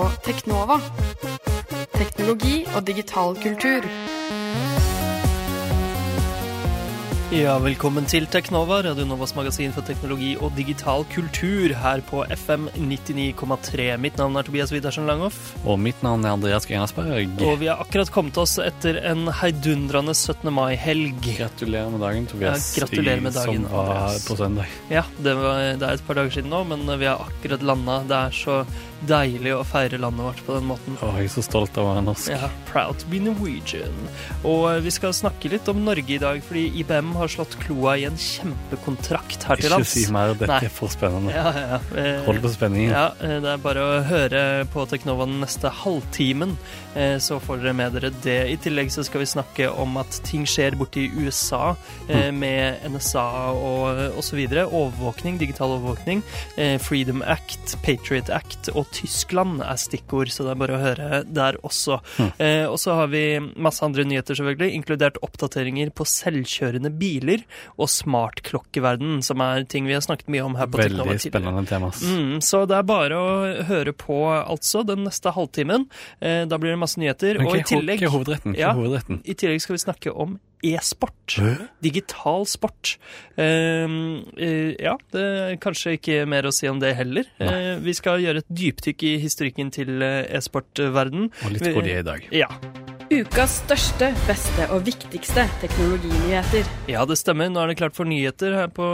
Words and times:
på 0.00 0.08
Teknova. 0.24 0.78
Teknologi 1.92 2.62
og 2.72 2.84
digital 2.88 3.36
kultur. 3.42 3.84
Ja, 7.30 7.52
velkommen 7.62 8.08
til 8.10 8.24
Teknova, 8.26 8.80
Radio 8.82 9.04
Novas 9.06 9.36
magasin 9.36 9.70
for 9.70 9.86
teknologi 9.86 10.32
og 10.40 10.56
digital 10.56 11.04
kultur 11.12 11.74
her 11.78 12.00
på 12.08 12.24
FM 12.26 12.64
99,3. 12.74 13.86
Mitt 14.02 14.16
navn 14.18 14.40
er 14.40 14.48
Tobias 14.48 14.72
Widersen 14.74 15.06
Langhoff, 15.06 15.52
Og 15.62 15.78
mitt 15.78 16.00
navn 16.02 16.24
er 16.24 16.34
Andreas 16.34 16.66
Grenasberg. 16.66 17.36
og 17.46 17.60
vi 17.60 17.68
har 17.70 17.78
akkurat 17.84 18.10
kommet 18.10 18.40
oss 18.40 18.56
etter 18.58 18.98
en 19.04 19.28
heidundrende 19.28 20.16
17. 20.16 20.50
mai-helg. 20.50 21.20
Gratulerer 21.36 21.92
med 21.92 22.00
dagen, 22.00 22.26
Tobias. 22.26 22.72
Ja, 22.74 22.86
gratulerer 22.86 23.20
med 23.22 23.36
dagen, 23.36 23.68
Som 23.68 23.76
var 23.76 24.18
på 24.26 24.36
søndag. 24.36 24.66
Ja, 24.90 25.04
det, 25.18 25.36
var, 25.36 25.60
det 25.76 25.86
er 25.86 25.92
et 25.92 26.06
par 26.06 26.18
dager 26.18 26.30
siden 26.40 26.50
nå, 26.50 26.64
men 26.64 26.88
vi 26.98 27.06
har 27.06 27.20
akkurat 27.28 27.62
landa. 27.62 28.02
Det 28.08 28.16
er 28.16 28.30
så 28.42 28.64
deilig 29.08 29.52
å 29.56 29.62
feire 29.64 29.98
landet 30.00 30.26
vårt 30.26 30.40
på 30.46 30.56
den 30.56 30.66
måten. 30.68 30.96
Å, 31.00 31.10
jeg 31.18 31.30
er 31.30 31.32
så 31.32 31.44
stolt 31.44 31.78
av 31.80 31.86
å 31.86 31.92
være 31.94 32.02
norsk. 32.04 32.30
Ja, 32.34 32.50
proud 32.68 32.98
to 33.00 33.08
be 33.10 33.20
Norwegian. 33.24 33.96
Og 34.44 34.66
eh, 34.70 34.80
vi 34.84 34.92
skal 34.94 35.14
snakke 35.16 35.50
litt 35.52 35.68
om 35.72 35.80
Norge 35.86 36.16
i 36.16 36.20
dag, 36.20 36.42
fordi 36.44 36.66
IBM 36.82 37.14
har 37.16 37.32
slått 37.32 37.56
kloa 37.62 37.96
i 38.00 38.04
en 38.08 38.18
kjempekontrakt 38.20 39.46
her 39.48 39.60
til 39.60 39.72
Ikke 39.78 39.88
si 39.88 40.04
mer, 40.12 40.34
dette 40.34 40.50
Nei. 40.52 40.58
er 40.68 40.74
for 40.74 40.92
spennende. 40.92 41.32
Ja, 41.34 41.52
ja, 41.56 41.64
ja. 41.76 41.80
Eh, 41.96 42.20
Hold 42.28 42.42
på 42.44 42.52
spenningen. 42.52 42.92
Ja, 42.92 43.06
eh, 43.24 43.38
det 43.44 43.54
er 43.54 43.64
bare 43.64 43.86
å 43.86 43.96
høre 44.10 44.44
på 44.72 44.84
Teknova 44.90 45.28
den 45.30 45.40
neste 45.44 45.72
halvtimen, 45.82 46.56
så 47.22 47.36
får 47.38 47.60
dere 47.62 47.72
med 47.78 47.92
dere 47.94 48.08
det. 48.24 48.38
I 48.50 48.56
tillegg 48.58 48.88
så 48.90 49.04
skal 49.06 49.22
vi 49.22 49.28
snakke 49.30 49.68
om 49.78 49.94
at 50.00 50.16
ting 50.26 50.42
skjer 50.48 50.74
borti 50.78 51.04
USA 51.14 51.76
eh, 52.10 52.32
med 52.34 52.82
NSA 52.90 53.24
og 53.54 54.18
osv. 54.18 54.40
Overvåkning, 54.66 55.38
digital 55.38 55.76
overvåkning. 55.76 56.24
Freedom 56.82 57.22
Act, 57.22 57.76
Patriot 57.86 58.32
Act 58.34 58.72
og 58.74 58.89
Tyskland 58.94 59.62
er 59.64 59.78
stikkord, 59.80 60.30
så 60.34 60.44
det 60.46 60.54
er 60.54 60.60
bare 60.60 60.76
å 60.76 60.82
høre 60.82 61.22
der 61.28 61.58
også. 61.66 62.00
Eh, 62.38 62.66
Og 62.70 62.78
så 62.82 62.94
har 62.98 63.10
vi 63.12 63.22
masse 63.56 63.84
andre 63.84 64.04
nyheter, 64.04 64.36
selvfølgelig, 64.38 64.74
inkludert 64.80 65.20
oppdateringer 65.24 65.92
på 65.94 66.06
selvkjørende 66.08 66.90
biler 67.00 67.44
og 67.76 67.88
smartklokkeverdenen, 67.92 69.22
som 69.26 69.40
er 69.44 69.64
ting 69.70 69.86
vi 69.88 69.96
har 69.96 70.04
snakket 70.04 70.30
mye 70.32 70.44
om 70.46 70.58
her 70.58 70.70
på 70.70 70.80
Veldig 70.80 71.18
spennende 71.22 71.66
tema. 71.68 71.90
Mm, 72.00 72.38
så 72.44 72.64
det 72.68 72.78
er 72.78 72.86
bare 72.88 73.16
å 73.18 73.64
høre 73.68 73.94
på, 73.96 74.20
altså, 74.40 74.84
den 74.86 75.04
neste 75.06 75.32
halvtimen. 75.36 75.88
Eh, 76.20 76.44
da 76.50 76.58
blir 76.60 76.74
det 76.74 76.82
masse 76.82 77.00
nyheter. 77.00 77.38
Men 77.40 77.50
og 77.50 77.58
i 77.60 77.66
tillegg, 77.66 78.06
hovedretten? 78.10 78.56
Ja. 78.58 78.72
hovedretten? 78.76 79.22
i 79.24 79.34
tillegg 79.34 79.60
skal 79.62 79.76
vi 79.76 79.84
snakke 79.84 80.14
om 80.14 80.38
e-sport. 80.62 81.38
Digital 81.80 82.46
sport. 82.46 82.98
Uh, 83.38 84.20
uh, 84.36 84.72
ja, 84.76 84.96
det 85.14 85.22
er 85.24 85.54
kanskje 85.62 85.94
ikke 85.96 86.26
mer 86.28 86.44
å 86.44 86.52
si 86.52 86.68
om 86.68 86.80
det 86.82 86.92
heller. 86.98 87.24
Uh, 87.40 87.78
vi 87.80 87.94
skal 87.96 88.20
gjøre 88.20 88.42
et 88.42 88.50
dypdykk 88.50 88.79
i 88.88 89.18
historikken 89.20 89.70
til 89.74 90.02
eh, 90.02 90.24
e-sportverden. 90.36 91.30
Og 91.44 91.52
litt 91.56 91.68
hvor 91.70 91.84
de 91.84 91.92
er 91.92 92.04
i 92.04 92.06
dag. 92.06 92.28
Ja. 92.32 92.48
Ukas 93.10 93.56
største, 93.64 94.12
beste 94.22 94.66
og 94.70 94.84
viktigste 94.86 95.42
teknologinyheter. 95.58 96.68
Ja, 96.86 97.02
det 97.10 97.16
stemmer. 97.18 97.48
Nå 97.50 97.58
er 97.58 97.72
det 97.72 97.80
klart 97.80 97.96
for 97.96 98.06
nyheter 98.06 98.54
her 98.54 98.68
på 98.70 98.84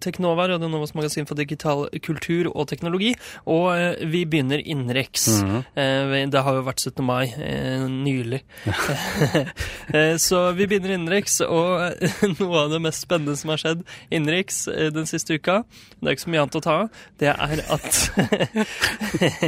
Teknova, 0.00 0.46
Radio 0.48 0.70
Novas 0.72 0.94
magasin 0.96 1.28
for 1.28 1.36
digital 1.36 1.82
kultur 2.00 2.48
og 2.48 2.64
teknologi. 2.70 3.10
Og 3.44 3.66
eh, 3.74 4.00
vi 4.08 4.22
begynner 4.24 4.62
innenriks. 4.64 5.26
Mhm. 5.44 5.58
Eh, 5.76 6.14
det 6.32 6.42
har 6.46 6.56
jo 6.56 6.62
vært 6.64 6.80
17. 6.80 7.04
mai 7.04 7.26
eh, 7.28 7.84
nylig. 7.92 8.40
eh, 9.92 10.16
så 10.16 10.40
vi 10.56 10.64
begynner 10.64 10.96
innenriks, 10.96 11.36
og 11.44 12.00
noe 12.38 12.64
av 12.64 12.72
det 12.72 12.80
mest 12.88 13.04
spennende 13.04 13.36
som 13.36 13.52
har 13.52 13.60
skjedd 13.60 13.84
innenriks 14.08 14.62
eh, 14.72 14.88
den 14.96 15.04
siste 15.12 15.36
uka, 15.36 15.58
det 16.00 16.08
er 16.08 16.16
ikke 16.16 16.24
så 16.24 16.32
mye 16.32 16.46
annet 16.46 16.58
å 16.62 16.64
ta 16.64 16.78
av, 16.86 17.04
det 17.20 17.34
er 17.36 17.64
at 17.76 18.00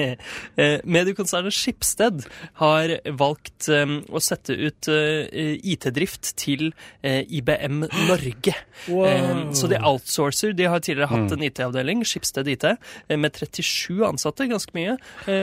eh, 0.61 0.77
mediekonsernet 0.85 1.57
Skipsted 1.57 2.29
har 2.61 2.97
valgt 3.17 3.73
eh, 3.73 3.97
å 4.13 4.21
sette 4.23 4.55
ut 4.57 4.89
eh, 4.93 5.57
IT-drift 5.73 6.33
til 6.41 6.71
eh, 7.03 7.23
IBM 7.29 7.85
Norge. 8.09 8.57
Eh, 8.91 9.53
så 9.55 9.69
de 9.69 9.77
outsourcer. 9.77 10.55
De 10.57 10.65
har 10.71 10.81
tidligere 10.81 11.11
hatt 11.11 11.33
en 11.35 11.43
IT-avdeling, 11.45 12.01
Skipsted 12.09 12.49
IT, 12.49 12.65
med 13.13 13.37
37 13.37 14.01
ansatte, 14.09 14.47
ganske 14.49 14.73
mye. 14.77 14.95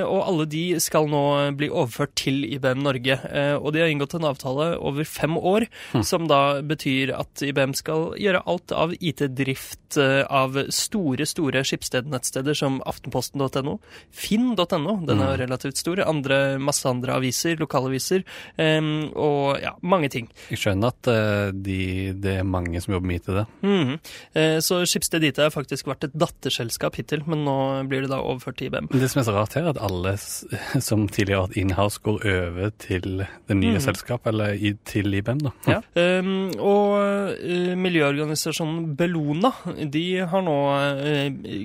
Og 0.08 0.18
alle 0.24 0.48
de 0.50 0.64
skal 0.84 1.06
nå 1.12 1.22
bli 1.58 1.70
overført 1.70 2.16
til 2.18 2.42
IBM 2.48 2.82
Norge. 2.82 3.20
Og 3.62 3.70
de 3.76 3.84
har 3.84 3.94
inngått 3.94 4.18
en 4.18 4.28
avtale 4.32 4.72
over 4.82 5.08
fem 5.08 5.38
år, 5.38 5.68
som 6.02 6.26
da 6.30 6.64
betyr 6.66 7.14
at 7.16 7.46
IBM 7.46 7.76
skal 7.78 8.10
gjøre 8.20 8.42
alt 8.50 8.74
av 8.76 8.96
IT-drift 8.98 10.00
av 10.02 10.58
store, 10.74 11.30
store 11.30 11.64
Skipsted-nettsteder 11.68 12.58
som 12.58 12.82
aftenposten.no, 12.90 13.78
finn.no, 14.12 14.98
den 15.08 15.22
er 15.22 15.32
jo 15.32 15.40
relativt 15.44 15.80
stor, 15.82 16.02
andre, 16.08 16.58
masse 16.62 16.88
andre 16.90 17.18
aviser, 17.18 17.58
lokalaviser, 17.62 18.26
eh, 18.58 18.90
og 19.16 19.62
ja, 19.62 19.74
mange 19.82 20.10
ting. 20.14 20.30
Jeg 20.52 20.62
skjønner 20.62 20.94
at 20.94 21.10
uh, 21.12 21.50
de, 21.54 22.14
det 22.18 22.38
er 22.42 22.48
mange 22.48 22.82
som 22.84 22.96
jobber 22.96 23.12
med 23.12 23.26
til 23.26 23.40
det. 23.42 23.46
Mhm. 23.66 23.98
Uh, 24.38 24.58
Så 24.64 24.82
Schibsted 24.90 25.24
IT 25.28 25.40
har 25.42 25.54
faktisk 25.54 25.88
vært 25.90 26.08
et 26.08 26.16
datterselskap 26.18 26.98
hittil, 27.00 27.24
men 27.30 27.44
nå 27.46 27.58
blir 27.90 28.06
det 28.06 28.12
da 28.12 28.20
overført 28.22 28.60
til 28.60 28.70
IBM. 28.72 28.90
Det 28.92 29.10
som 29.12 29.22
er 29.22 29.28
så 29.28 29.36
rart 29.36 29.58
her, 29.58 29.68
er 29.68 29.76
at 29.76 29.82
alle 29.84 30.16
som 30.18 31.08
tidligere 31.08 31.44
har 31.44 31.50
vært 31.50 31.60
inhouse, 31.62 32.02
går 32.04 32.20
over 32.34 32.74
til 32.82 33.24
det 33.48 33.58
nye 33.58 33.80
selskapet, 33.84 34.32
eller 34.34 34.58
i, 34.58 34.74
til 34.88 35.14
IBM, 35.14 35.44
da. 35.46 35.54
Ja. 35.68 35.80
Um, 35.98 36.50
og 36.58 36.98
uh, 37.42 37.74
miljøorganisasjonen 37.78 38.94
Bellona 38.98 39.52
de 39.94 40.06
har 40.30 40.44
nå 40.46 40.58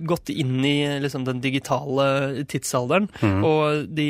gått 0.09 0.31
inn 0.33 0.61
i 0.67 0.77
liksom, 1.03 1.25
den 1.27 1.41
digitale 1.45 2.45
tidsalderen. 2.51 3.09
Og 3.47 3.89
de 3.95 4.07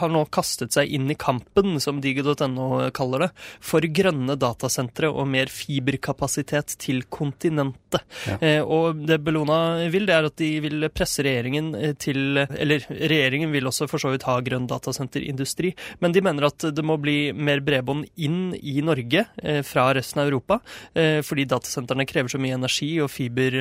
har 0.00 0.12
nå 0.12 0.24
kastet 0.34 0.74
seg 0.76 0.90
inn 0.96 1.10
i 1.12 1.16
kampen, 1.18 1.78
som 1.82 2.00
digo.no 2.06 2.68
kaller 2.96 3.26
det, 3.26 3.30
for 3.60 3.84
grønne 3.84 4.38
datasentre 4.40 5.10
og 5.10 5.26
mer 5.30 5.50
fiberkapasitet 5.52 6.76
til 6.82 7.02
kontinentet. 7.10 8.02
Ja. 8.26 8.38
Eh, 8.40 8.62
og 8.62 9.02
det 9.06 9.20
Bellona 9.24 9.88
vil, 9.92 10.06
det 10.08 10.14
er 10.16 10.28
at 10.28 10.36
de 10.40 10.50
vil 10.64 10.88
presse 10.94 11.24
regjeringen 11.24 11.72
eh, 11.78 11.94
til 11.98 12.38
Eller 12.38 12.84
regjeringen 12.88 13.52
vil 13.54 13.68
også 13.68 13.88
for 13.90 14.02
så 14.02 14.12
vidt 14.12 14.26
ha 14.28 14.36
grønn 14.44 14.68
datasenterindustri, 14.70 15.72
men 16.02 16.14
de 16.14 16.22
mener 16.24 16.48
at 16.48 16.68
det 16.74 16.84
må 16.86 16.98
bli 17.00 17.32
mer 17.32 17.62
bredbånd 17.64 18.06
inn 18.22 18.54
i 18.56 18.78
Norge 18.84 19.26
eh, 19.42 19.62
fra 19.66 19.88
resten 19.96 20.22
av 20.22 20.30
Europa, 20.30 20.60
eh, 20.94 21.20
fordi 21.26 21.46
datasentrene 21.50 22.06
krever 22.08 22.32
så 22.32 22.40
mye 22.42 22.56
energi, 22.58 22.90
og 23.02 23.10
fiber 23.12 23.56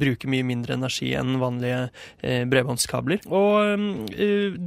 bruker 0.00 0.30
mye 0.30 0.46
mindre 0.46 0.76
energi 0.76 1.12
enn 1.18 1.38
vanlige 1.40 1.88
bredbåndskabler. 2.50 3.24
Og 3.34 4.10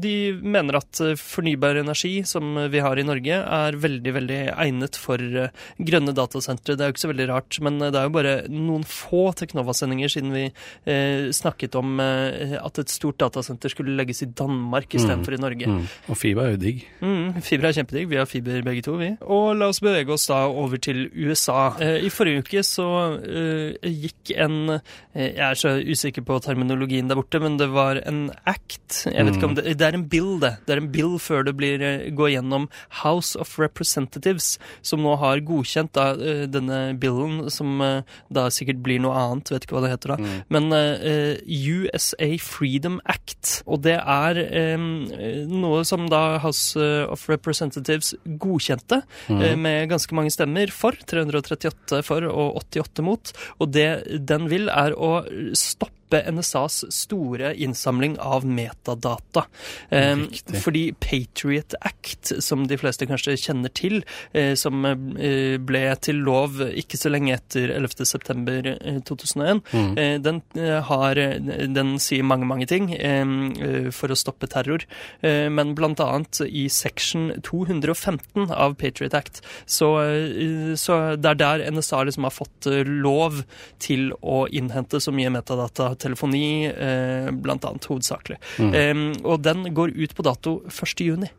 de 0.03 0.15
mener 0.41 0.77
at 0.79 1.01
fornybar 1.19 1.79
energi, 1.81 2.15
som 2.27 2.57
vi 2.71 2.81
har 2.83 2.99
i 2.99 3.02
Norge, 3.07 3.39
er 3.43 3.77
veldig, 3.79 4.13
veldig 4.17 4.39
egnet 4.53 4.97
for 4.99 5.21
eh, 5.21 5.51
grønne 5.81 6.13
datasentre. 6.15 6.75
Det 6.77 6.83
er 6.83 6.91
jo 6.91 6.95
ikke 6.95 7.03
så 7.03 7.11
veldig 7.11 7.27
rart, 7.29 7.59
men 7.65 7.79
eh, 7.81 7.91
det 7.93 7.99
er 7.99 8.07
jo 8.07 8.15
bare 8.15 8.33
noen 8.51 8.85
få 8.87 9.25
Teknova-sendinger 9.39 10.11
siden 10.11 10.33
vi 10.35 10.45
eh, 10.49 11.29
snakket 11.35 11.77
om 11.79 11.99
eh, 12.03 12.55
at 12.59 12.81
et 12.81 12.93
stort 12.93 13.19
datasenter 13.21 13.73
skulle 13.73 13.95
legges 13.97 14.23
i 14.25 14.29
Danmark 14.29 14.93
istedenfor 14.93 15.37
i 15.37 15.41
Norge. 15.41 15.69
Mm. 15.69 15.85
Og 16.11 16.19
fiber 16.19 16.47
er 16.47 16.55
jo 16.55 16.61
digg. 16.63 16.83
Mm, 17.03 17.41
fiber 17.45 17.69
er 17.69 17.77
kjempedigg. 17.79 18.09
Vi 18.11 18.19
har 18.21 18.29
fiber 18.29 18.65
begge 18.65 18.85
to, 18.85 18.97
vi. 19.01 19.11
Og 19.23 19.53
la 19.59 19.69
oss 19.71 19.81
bevege 19.83 20.13
oss 20.15 20.27
da 20.31 20.43
over 20.49 20.81
til 20.83 21.05
USA. 21.13 21.73
Eh, 21.83 22.07
I 22.07 22.13
forrige 22.13 22.43
uke 22.43 22.63
så 22.65 22.89
gikk 23.23 24.31
en 24.39 24.77
Jeg 25.13 25.43
er 25.45 25.57
så 25.57 25.73
usikker 25.77 26.23
på 26.25 26.37
terminologien 26.43 27.09
der 27.09 27.17
borte, 27.17 27.39
men 27.41 27.57
det 27.59 27.69
var 27.73 27.99
en 28.07 28.25
act. 28.49 29.03
Jeg 29.07 29.25
vet 29.25 29.37
ikke 29.37 29.49
om 29.49 29.55
det 29.57 29.75
Det 29.79 29.87
er 29.87 29.97
en 29.97 30.07
bill, 30.09 30.39
det. 30.41 30.55
Det 30.65 30.75
er 30.75 30.81
en 30.81 30.91
bill 30.93 31.17
før 31.21 31.45
det 31.47 31.55
blir 31.57 31.83
går 32.17 32.33
gjennom 32.35 32.67
House 33.01 33.39
of 33.39 33.55
Representatives, 33.59 34.57
som 34.85 35.03
nå 35.03 35.15
har 35.21 35.43
godkjent 35.45 35.93
da, 35.97 36.11
eh, 36.13 36.43
denne 36.51 36.81
billen, 36.99 37.49
som 37.53 37.81
eh, 37.81 38.17
da 38.33 38.47
sikkert 38.53 38.83
blir 38.85 39.01
noe 39.03 39.17
annet, 39.17 39.53
vet 39.53 39.65
ikke 39.67 39.77
hva 39.77 39.85
det 39.85 39.93
heter 39.95 40.13
da. 40.13 40.17
Men 40.53 40.69
uh, 40.73 41.35
USA 41.47 42.29
Freedom 42.41 42.99
Act. 43.09 43.61
Og 43.69 43.81
det 43.85 43.97
er 43.99 44.39
um, 44.77 45.05
noe 45.51 45.83
som 45.87 46.05
da 46.11 46.39
House 46.43 46.79
of 47.09 47.25
Representatives 47.31 48.13
godkjente 48.25 49.01
eh, 49.29 49.55
med 49.59 49.89
ganske 49.91 50.15
mange 50.17 50.33
stemmer 50.33 50.73
for. 50.73 50.97
338 51.09 52.03
for 52.05 52.27
og 52.29 52.61
88 52.63 53.05
mot. 53.05 53.33
Og 53.59 53.73
det 53.73 53.89
den 54.29 54.49
vil, 54.51 54.69
er 54.71 54.95
å 54.95 55.15
stoppe 55.57 56.02
NSAs 56.21 56.83
store 56.93 57.53
innsamling 57.55 58.19
av 58.19 58.45
metadata. 58.45 59.45
Eh, 59.89 60.15
Riktig. 60.15 60.61
fordi 60.63 60.83
Patriot 60.99 61.75
Act, 61.81 62.33
som 62.43 62.67
de 62.67 62.77
fleste 62.77 63.07
kanskje 63.09 63.37
kjenner 63.39 63.73
til, 63.73 64.03
eh, 64.33 64.53
som 64.59 64.85
eh, 64.85 65.57
ble 65.57 65.83
til 66.03 66.21
lov 66.23 66.61
ikke 66.61 66.99
så 66.99 67.11
lenge 67.11 67.33
etter 67.35 67.71
11. 67.75 68.05
september 68.07 68.67
eh, 68.73 68.99
2001, 69.07 69.61
eh, 69.97 70.15
den, 70.21 70.41
har, 70.89 71.19
den 71.77 71.95
sier 72.03 72.25
mange, 72.27 72.47
mange 72.49 72.67
ting 72.69 72.91
eh, 72.95 73.23
eh, 73.23 73.89
for 73.93 74.11
å 74.11 74.17
stoppe 74.17 74.49
terror. 74.51 74.83
Men 75.23 75.73
annet 75.77 76.39
i 76.45 76.65
section 76.71 77.31
215 77.45 78.51
av 78.51 78.75
Patriot 78.79 79.13
Act, 79.17 79.41
så, 79.65 79.89
så 80.79 80.97
det 81.19 81.29
er 81.31 81.39
der 81.39 81.63
NSA 81.71 82.03
liksom 82.07 82.27
har 82.27 82.33
fått 82.35 82.67
lov 82.87 83.43
til 83.83 84.11
å 84.21 84.43
innhente 84.51 84.99
så 85.03 85.13
mye 85.15 85.31
metadata 85.33 85.93
telefoni, 86.03 86.69
eh, 86.69 87.29
blant 87.33 87.65
annet 87.67 87.89
hovedsakelig. 87.89 88.39
Eh, 88.59 89.03
og 89.23 89.43
den 89.45 89.69
går 89.73 89.95
ut 89.97 90.15
på 90.15 90.27
dato 90.27 90.59
1. 90.69 91.07
juni. 91.07 91.31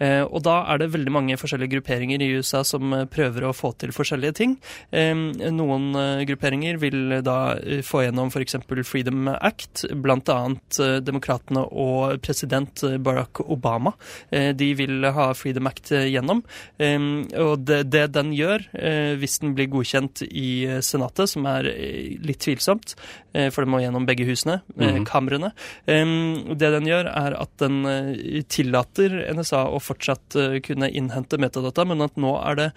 Eh, 0.00 0.22
og 0.24 0.40
da 0.46 0.62
er 0.72 0.80
det 0.80 0.90
veldig 0.94 1.12
mange 1.12 1.36
forskjellige 1.36 1.74
grupperinger 1.74 2.22
i 2.24 2.30
USA 2.38 2.62
som 2.64 2.92
eh, 2.96 3.06
prøver 3.10 3.44
å 3.44 3.54
få 3.56 3.74
til 3.80 3.92
forskjellige 3.92 4.36
ting. 4.38 4.56
Eh, 4.96 5.12
noen 5.52 5.90
eh, 6.00 6.22
grupperinger 6.30 6.80
vil 6.80 7.18
da 7.26 7.38
eh, 7.58 7.82
få 7.84 8.06
gjennom 8.06 8.32
f.eks. 8.32 8.56
Freedom 8.88 9.28
Act, 9.34 9.84
annet 9.90 10.80
eh, 10.80 10.96
demokratene 11.04 11.66
og 11.68 12.20
president 12.24 12.84
Barack 13.04 13.42
Obama. 13.44 13.92
De 14.30 14.68
vil 14.76 15.04
ha 15.04 15.26
Freedom 15.36 15.68
Act 15.68 15.90
gjennom. 15.92 16.40
Og 16.80 17.64
det, 17.66 17.80
det 17.92 18.04
den 18.14 18.32
gjør, 18.36 18.62
hvis 19.20 19.38
den 19.42 19.54
blir 19.56 19.68
godkjent 19.72 20.22
i 20.26 20.78
Senatet, 20.84 21.32
som 21.32 21.46
er 21.50 21.68
litt 22.22 22.40
tvilsomt, 22.44 22.94
for 23.32 23.62
det 23.62 23.70
må 23.70 23.82
gjennom 23.82 23.99
begge 24.06 24.26
husene, 24.28 24.60
Mhm. 24.76 25.04
kamrene, 25.06 25.52
det 25.86 26.70
den 26.74 26.86
gjør, 26.86 27.06
er 27.10 27.34
at 27.40 27.50
den 27.58 27.84
eh, 27.86 28.42
tillater 28.48 29.10
NSA 29.34 29.64
å 29.68 29.80
fortsatt 29.80 30.36
eh, 30.36 30.60
kunne 30.60 30.90
innhente 30.90 31.38
metadata, 31.38 31.84
men 31.86 32.00
at 32.02 32.16
nå 32.16 32.34
er 32.50 32.54
det 32.60 32.72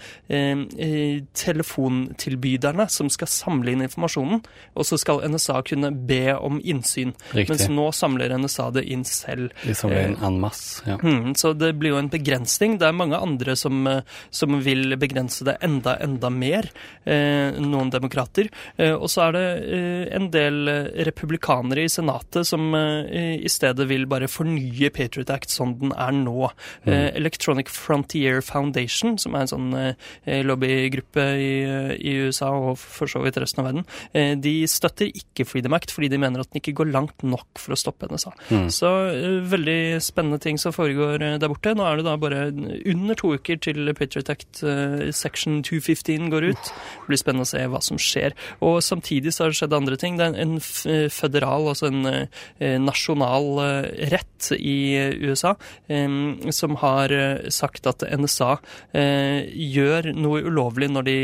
telefontilbyderne 1.34 2.88
som 2.92 3.10
skal 3.12 3.30
samle 3.32 3.74
inn 3.74 3.84
informasjonen, 3.86 4.42
og 4.76 4.88
så 4.88 4.98
skal 5.02 5.22
NSA 5.30 5.62
kunne 5.68 5.92
be 6.08 6.34
om 6.36 6.60
innsyn. 6.62 7.14
Riktig. 7.34 7.50
Mens 7.54 7.68
nå 7.74 7.88
samler 7.96 8.34
NSA 8.38 8.70
det 8.78 8.86
inn 8.92 9.04
selv. 9.08 9.52
De 9.64 9.76
samler 9.78 10.10
inn 10.12 10.18
en 10.24 10.40
masse. 10.42 10.82
Ja. 10.88 10.98
Mm, 11.02 11.34
så 11.40 11.54
det 11.58 11.74
blir 11.80 11.94
jo 11.96 12.02
en 12.02 12.12
begrensning. 12.14 12.78
Det 12.82 12.88
er 12.90 12.98
mange 12.98 13.20
andre 13.20 13.56
som, 13.60 13.88
som 14.34 14.58
vil 14.64 14.96
begrense 15.02 15.46
det 15.48 15.58
enda, 15.66 15.98
enda 16.04 16.30
mer. 16.34 16.70
Eh, 17.06 17.60
noen 17.64 17.92
demokrater. 17.94 18.50
Eh, 18.78 18.94
og 18.94 19.10
så 19.12 19.28
er 19.30 19.38
det 19.38 19.46
eh, 19.64 20.04
en 20.18 20.30
del 20.34 20.64
republikanere 21.14 21.86
i 21.86 21.92
Senatet 21.92 22.48
som 22.50 22.74
eh, 22.76 23.38
i 23.38 23.52
stedet 23.52 23.88
vil 23.90 24.08
bare 24.10 24.30
fornye 24.32 24.92
Patriot 24.94 25.32
Act 25.34 25.54
sånn 25.54 25.78
den 25.80 25.94
er 25.94 26.14
nå. 26.16 26.50
Mm. 26.86 26.94
Electronic 26.94 27.70
Frontier 27.72 28.42
Foundation, 28.46 29.18
som 29.22 29.36
er 29.36 29.46
en 29.46 29.52
sånn 29.52 29.70
eh, 29.78 30.42
lobbygruppe 30.46 31.26
i, 31.40 31.52
eh, 31.64 31.94
i 31.98 32.16
USA 32.28 32.52
og 32.54 32.78
for 32.82 33.10
så 33.10 33.22
vidt 33.24 33.40
resten 33.42 33.64
av 33.64 33.70
verden, 33.70 33.86
eh, 34.14 34.34
de 34.40 34.56
støtter 34.70 35.10
ikke 35.10 35.48
Freedom 35.48 35.76
Act 35.78 35.94
fordi 35.94 36.10
de 36.12 36.20
mener 36.22 36.44
at 36.44 36.52
den 36.52 36.62
ikke 36.62 36.76
går 36.82 36.92
langt 36.94 37.26
nok 37.26 37.62
for 37.62 37.76
å 37.76 37.80
stoppe 37.80 38.10
NSA. 38.10 38.34
Mm. 38.52 38.68
Så 38.74 38.92
eh, 39.12 39.40
veldig 39.54 40.02
spennende 40.04 40.42
ting 40.44 40.60
som 40.62 40.76
foregår 40.76 41.22
eh, 41.22 41.38
der 41.42 41.52
borte. 41.52 41.76
Nå 41.78 41.86
er 41.88 42.00
det 42.00 42.08
da 42.08 42.16
bare 42.20 42.46
under 42.52 43.20
to 43.20 43.34
uker 43.38 43.60
til 43.64 43.94
Patriot 43.98 44.32
Act 44.34 44.64
eh, 44.68 45.10
section 45.16 45.62
215 45.66 46.32
går 46.34 46.50
ut. 46.52 46.74
Det 46.74 47.12
blir 47.12 47.22
spennende 47.22 47.48
å 47.48 47.52
se 47.54 47.64
hva 47.70 47.82
som 47.84 48.00
skjer. 48.02 48.36
Og 48.66 48.80
samtidig 48.86 49.34
så 49.34 49.46
har 49.46 49.54
det 49.54 49.60
skjedd 49.62 49.78
andre 49.78 50.00
ting. 50.00 50.20
Det 50.20 50.30
er 50.30 50.40
en 50.44 50.58
eh, 50.60 51.03
føderal, 51.12 51.68
altså 51.72 51.90
en 51.90 52.06
eh, 52.10 52.78
nasjonal 52.82 53.48
eh, 53.64 53.88
rett 54.14 54.50
i 54.58 54.78
USA, 55.24 55.56
eh, 55.88 56.18
som 56.56 56.78
har 56.82 57.14
sagt 57.54 57.88
at 57.90 58.04
NSA 58.04 58.52
gjør 58.94 60.10
noe 60.18 60.42
ulovlig 60.46 60.90
når 60.92 61.06
de 61.08 61.16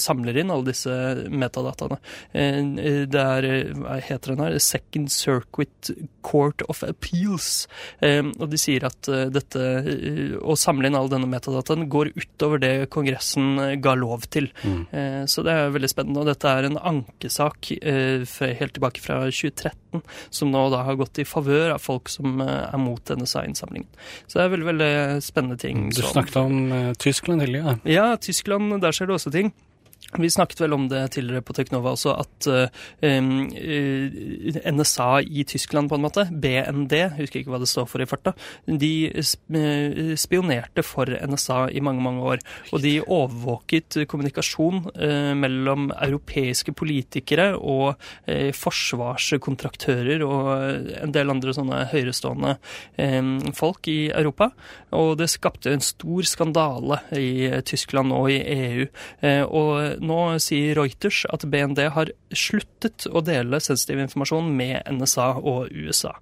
samler 0.00 0.38
inn 0.40 0.52
alle 0.52 0.70
disse 0.70 0.92
metadataene. 1.30 1.98
Det 2.32 3.22
er, 3.22 3.46
hva 3.80 3.96
heter 4.04 4.34
den 4.34 4.42
her, 4.44 4.58
Second 4.62 5.10
Circuit 5.12 5.90
Court 6.26 6.62
of 6.70 6.82
Appeals. 6.86 7.66
Og 8.02 8.46
de 8.52 8.60
sier 8.60 8.86
at 8.88 9.08
dette, 9.32 9.64
å 10.40 10.56
samle 10.58 10.90
inn 10.90 10.98
all 10.98 11.10
denne 11.12 11.28
metadataen 11.30 11.88
går 11.92 12.12
utover 12.16 12.62
det 12.62 12.74
Kongressen 12.94 13.80
ga 13.82 13.96
lov 13.98 14.28
til. 14.32 14.50
Mm. 14.62 15.26
Så 15.30 15.44
det 15.46 15.54
er 15.56 15.74
veldig 15.74 15.92
spennende. 15.92 16.22
Og 16.22 16.30
dette 16.30 16.52
er 16.52 16.68
en 16.68 16.80
ankesak 16.92 17.72
helt 17.82 18.76
tilbake 18.76 18.85
fra 19.02 19.18
2013, 19.26 20.02
som 20.30 20.52
nå 20.52 20.66
da 20.72 20.84
har 20.86 20.98
gått 21.00 21.18
i 21.18 21.26
favør 21.28 21.74
av 21.74 21.82
folk 21.82 22.10
som 22.12 22.40
eh, 22.44 22.66
er 22.70 22.80
mot 22.80 23.02
NSA-innsamlingen. 23.02 23.88
Så 24.26 24.38
det 24.38 24.44
er 24.44 24.52
veldig, 24.54 24.68
veldig 24.72 24.90
spennende 25.26 25.58
ting. 25.60 25.88
Du 25.90 26.02
snakket 26.02 26.38
om 26.40 26.72
eh, 26.72 26.92
Tyskland 27.02 27.44
tidligere. 27.44 27.78
ja, 27.90 28.12
Tyskland, 28.16 28.78
der 28.82 28.96
skjer 28.96 29.10
det 29.10 29.18
også 29.18 29.34
ting. 29.34 29.52
Vi 30.18 30.30
snakket 30.30 30.60
vel 30.60 30.72
om 30.72 30.86
det 30.88 31.02
tidligere 31.16 31.44
på 31.44 31.54
Teknova 31.56 31.92
også, 31.92 32.14
at 32.16 32.46
eh, 32.48 32.84
eh, 33.04 34.72
NSA 34.72 35.10
i 35.26 35.44
Tyskland, 35.48 35.90
på 35.90 35.98
en 35.98 36.04
måte, 36.06 36.26
BND, 36.32 36.94
husker 37.18 37.42
ikke 37.42 37.52
hva 37.52 37.60
det 37.60 37.68
står 37.70 37.88
for 37.90 38.02
i 38.02 38.08
farta, 38.08 38.32
de 38.66 38.92
eh, 39.12 40.14
spionerte 40.16 40.84
for 40.86 41.10
NSA 41.10 41.58
i 41.76 41.82
mange, 41.84 42.04
mange 42.04 42.24
år. 42.32 42.44
Og 42.72 42.82
de 42.84 42.94
overvåket 43.02 43.98
kommunikasjon 44.08 44.86
mellom 45.38 45.90
europeiske 45.92 46.72
politikere 46.76 47.48
og 47.56 47.96
forsvarskontraktører 48.56 50.22
og 50.26 50.50
en 51.02 51.12
del 51.14 51.32
andre 51.32 51.54
sånne 51.56 51.82
høyrestående 51.92 52.56
folk 53.56 53.88
i 53.92 53.98
Europa. 54.10 54.50
Og 54.96 55.16
det 55.20 55.28
skapte 55.32 55.72
en 55.72 55.84
stor 55.84 56.26
skandale 56.28 57.00
i 57.16 57.48
Tyskland 57.66 58.14
og 58.16 58.30
i 58.32 58.40
EU. 58.56 58.86
Og 59.46 60.02
nå 60.06 60.20
sier 60.42 60.76
Reuters 60.78 61.24
at 61.32 61.46
BND 61.50 61.82
har 61.94 62.12
sluttet 62.34 63.06
å 63.10 63.22
dele 63.24 63.60
sensitiv 63.62 64.00
informasjon 64.02 64.48
med 64.56 64.86
NSA 64.96 65.28
og 65.40 65.72
USA. 65.72 66.14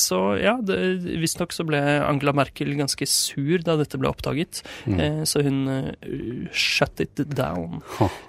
Så 0.00 0.20
ja, 0.40 0.56
visstnok 0.62 1.54
så 1.54 1.66
ble 1.66 1.80
Angela 2.06 2.34
Merkel 2.36 2.74
ganske 2.78 3.06
sur 3.08 3.62
da 3.64 3.76
dette 3.80 3.98
ble 4.00 4.10
oppdaget. 4.10 4.62
Mm. 4.86 5.00
Eh, 5.00 5.22
så 5.28 5.42
hun 5.46 5.60
eh, 5.72 6.48
shut 6.52 7.00
it 7.02 7.20
down. 7.32 7.80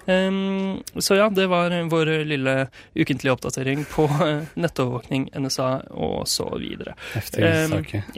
Um, 0.06 0.80
så 0.96 1.18
ja, 1.18 1.28
det 1.30 1.48
var 1.50 1.74
vår 1.90 2.12
lille 2.28 2.56
ukentlige 2.94 3.34
oppdatering 3.34 3.84
på 3.90 4.08
eh, 4.24 4.48
nettovervåkning, 4.58 5.28
NSA 5.38 5.70
og 5.90 6.28
så 6.28 6.48
videre. 6.60 6.96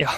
Ja, 0.00 0.12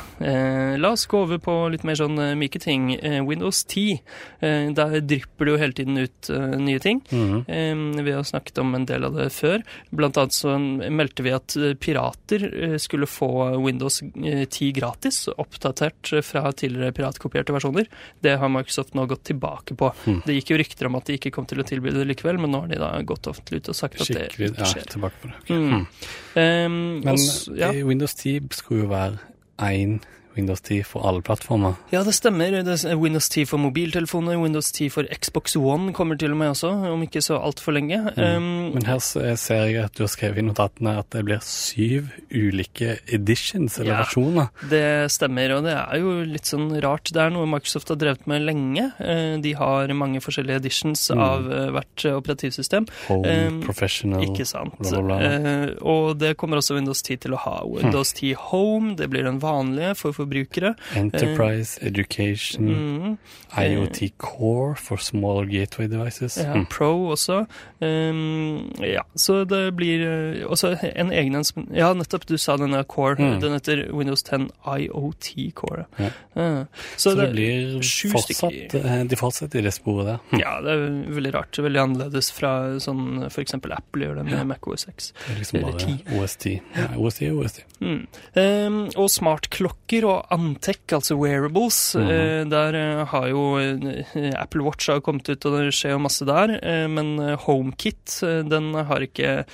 la 0.79 0.93
oss 0.93 1.07
gå 1.11 1.25
over 1.25 1.41
på 1.43 1.57
litt 1.73 1.87
mer 1.89 1.99
sånn 1.99 2.19
myke 2.39 2.61
ting. 2.63 2.93
Windows 3.27 3.65
10, 3.65 4.01
eh, 4.41 4.71
der 4.77 5.01
drypper 5.01 5.47
det 5.49 5.55
jo 5.55 5.61
hele 5.61 5.77
tiden 5.77 5.99
ut 5.99 6.02
eh, 6.05 6.57
nye 6.61 6.81
ting. 6.83 7.03
Mhm. 7.11 7.45
um, 7.49 8.05
vi 8.05 8.13
har 8.13 8.23
snakket 8.27 8.59
om 8.59 8.75
en 8.75 8.87
del 8.89 9.05
av 9.05 9.17
det 9.17 9.29
før. 9.35 9.63
Blant 9.91 10.19
annet 10.19 10.37
så 10.37 10.57
meldte 10.59 11.25
vi 11.27 11.35
at 11.35 11.57
eh, 11.57 11.75
pirater 11.79 12.47
eh, 12.51 12.77
skulle 12.83 13.07
få 13.11 13.31
Windows 13.63 14.01
eh, 14.03 14.45
10 14.45 14.73
gratis, 14.79 15.25
oppdatert 15.37 16.13
fra 16.27 16.53
tidligere 16.53 16.93
piratkopierte 16.97 17.55
versjoner. 17.55 17.91
Det 18.21 18.37
har 18.39 18.53
Microsoft 18.53 18.97
nå 18.99 19.07
gått 19.11 19.25
tilbake 19.31 19.77
på. 19.79 19.93
Mm. 20.07 20.23
Det 20.27 20.39
gikk 20.39 20.55
jo 20.55 20.61
rykter 20.63 20.91
om 20.91 20.99
at 20.99 21.11
de 21.11 21.19
ikke 21.19 21.35
kom 21.35 21.49
til 21.51 21.63
å 21.63 21.67
tilby 21.69 21.95
det 21.95 22.07
likevel, 22.11 22.41
men 22.43 22.55
nå 22.55 22.65
har 22.65 22.73
de 22.73 22.81
da 22.83 22.95
gått 23.07 23.29
offentlig 23.31 23.63
ut 23.63 23.73
og 23.73 23.79
sagt 23.79 24.01
at 24.03 24.11
det 24.13 24.29
ikke 24.33 24.51
ja, 24.53 24.71
skjer. 24.73 24.89
tilbake 24.97 25.23
på 25.23 25.31
det. 25.31 25.37
Okay. 25.45 25.61
Mm. 25.63 25.73
Mm. 25.73 25.87
Um, 26.33 26.81
Men 27.05 27.15
også, 27.15 27.55
ja. 27.59 27.71
Windows 27.87 28.15
10 28.15 28.51
skulle 28.57 28.87
jo 28.87 28.91
være 28.93 29.19
én 29.63 30.01
Windows 30.37 30.61
10 30.61 30.83
for 30.85 31.07
alle 31.09 31.21
plattformer. 31.23 31.75
Ja, 31.93 32.03
det 32.03 32.15
stemmer. 32.15 32.51
Det 32.65 32.77
er 32.85 32.97
Windows 32.97 33.29
10 33.29 33.45
for 33.47 33.59
mobiltelefoner, 33.59 34.39
Windows 34.41 34.71
10 34.73 34.89
for 34.91 35.05
Xbox 35.13 35.57
One 35.57 35.93
kommer 35.93 36.17
til 36.19 36.33
og 36.33 36.39
med 36.41 36.51
også, 36.55 36.71
om 36.93 37.03
ikke 37.05 37.21
så 37.23 37.39
altfor 37.43 37.73
lenge. 37.77 37.99
Um, 38.17 38.73
Men 38.75 38.85
her 38.87 38.99
ser 39.01 39.65
jeg 39.69 39.85
at 39.85 39.93
du 39.99 40.05
har 40.05 40.09
skrevet 40.13 40.39
i 40.39 40.47
notatene 40.47 40.99
at 40.99 41.11
det 41.11 41.25
blir 41.29 41.41
syv 41.45 42.09
ulike 42.33 42.99
editions, 43.13 43.79
eller 43.79 43.93
Ja. 43.93 44.03
versjoner. 44.05 44.49
det 44.69 45.11
stemmer, 45.13 45.57
og 45.57 45.65
det 45.65 45.75
er 45.77 45.99
jo 46.01 46.25
litt 46.25 46.45
sånn 46.49 46.81
rart. 46.83 47.13
Det 47.13 47.21
er 47.21 47.31
noe 47.31 47.47
Microsoft 47.47 47.89
har 47.89 47.97
drevet 47.97 48.27
med 48.27 48.43
lenge. 48.43 48.93
Eh, 49.01 49.37
De 49.43 49.53
har 49.55 49.89
mange 49.89 50.21
forskjellige 50.21 50.57
editions 50.57 51.11
Mm. 51.11 51.19
av 51.21 51.53
eh, 51.53 51.71
hvert 51.71 52.05
eh, 52.05 52.17
operativsystem. 52.21 52.87
Home, 53.09 53.27
Um, 53.33 53.61
professional 53.63 54.21
Ikke 54.23 54.45
sant. 54.47 54.77
bla, 54.79 54.91
bla, 54.91 55.03
bla. 55.03 55.17
Uh, 55.19 55.75
og 55.83 56.19
det 56.19 56.37
kommer 56.37 56.57
også 56.59 56.75
Windows 56.75 57.03
10 57.03 57.17
til 57.21 57.33
å 57.33 57.39
ha. 57.39 57.65
Windows 57.67 58.13
10 58.13 58.35
Home, 58.35 58.95
det 58.97 59.09
blir 59.11 59.25
den 59.25 59.39
vanlige 59.41 59.97
for 59.97 60.13
forbrukere. 60.23 60.75
Enterprise, 60.97 61.79
Education, 61.83 62.69
Mm. 62.73 63.19
IoT 63.59 64.13
Core 64.19 64.75
for 64.77 64.97
smaller 64.99 65.45
gateway 65.51 65.87
devices. 65.89 66.39
Ja, 66.39 66.55
Mm. 66.55 66.67
Pro 66.71 67.11
også. 67.13 67.47
Um, 67.81 68.71
ja, 68.81 69.03
så 69.17 69.45
det 69.49 69.75
blir 69.77 70.05
uh, 70.07 70.51
også 70.53 70.77
en 70.95 71.11
egen 71.13 71.33
Ja, 71.75 71.93
nettopp, 71.95 72.27
du 72.29 72.37
sa 72.39 72.57
denne 72.57 72.85
Core. 72.89 73.17
Mm. 73.19 73.41
Den 73.43 73.53
heter 73.57 73.83
Windows 73.93 74.23
10 74.23 74.49
IoT 74.65 75.53
Core. 75.55 75.87
Ja. 75.99 76.11
Ja. 76.37 76.65
Så, 76.97 77.15
det, 77.19 77.33
blir 77.35 77.81
fortsatt 78.13 78.75
eh, 78.79 79.03
De 79.05 79.17
fortsetter 79.21 79.59
i 79.61 79.63
det 79.67 79.73
sporet 79.75 80.07
der. 80.07 80.19
Hm. 80.31 80.41
Ja, 80.41 80.53
det 80.65 80.73
er 80.73 80.85
veldig 81.13 81.33
rart. 81.35 81.59
Veldig 81.61 81.83
annerledes 81.83 82.31
fra 82.33 82.53
sånn 82.81 83.27
f.eks. 83.29 83.55
Apple 83.59 84.07
gjør 84.07 84.21
det 84.21 84.25
med 84.31 84.39
Ja. 84.39 84.45
Mac 84.49 84.65
OS 84.71 84.87
X. 84.89 85.13
Det 85.27 85.35
er 85.35 85.41
liksom 85.43 85.63
bare 85.67 85.99
OS10. 86.17 86.55
Ja, 86.77 86.87
OS10 86.97 87.31
og 87.33 87.45
OS10. 87.45 87.67
Mm. 87.83 88.01
Um, 88.39 88.79
og 88.97 89.11
smartklokker 89.11 90.07
på 90.13 90.27
Antec, 90.35 90.93
altså 90.93 91.17
wearables. 91.17 91.95
Mm 91.97 92.07
-hmm. 92.09 92.51
Der 92.51 92.75
eh, 92.75 93.07
har 93.07 93.29
jo 93.29 93.59
eh, 93.59 94.43
Apple 94.43 94.63
Watch 94.63 94.89
har 94.89 95.01
kommet 95.01 95.29
ut, 95.29 95.45
og 95.47 95.53
det 95.59 95.73
skjer 95.73 95.91
jo 95.91 95.99
masse 95.99 96.25
der. 96.25 96.59
Men 96.89 97.19
HomeKit 97.39 98.21
den 98.49 98.75
har 98.75 99.01
ikke 99.01 99.45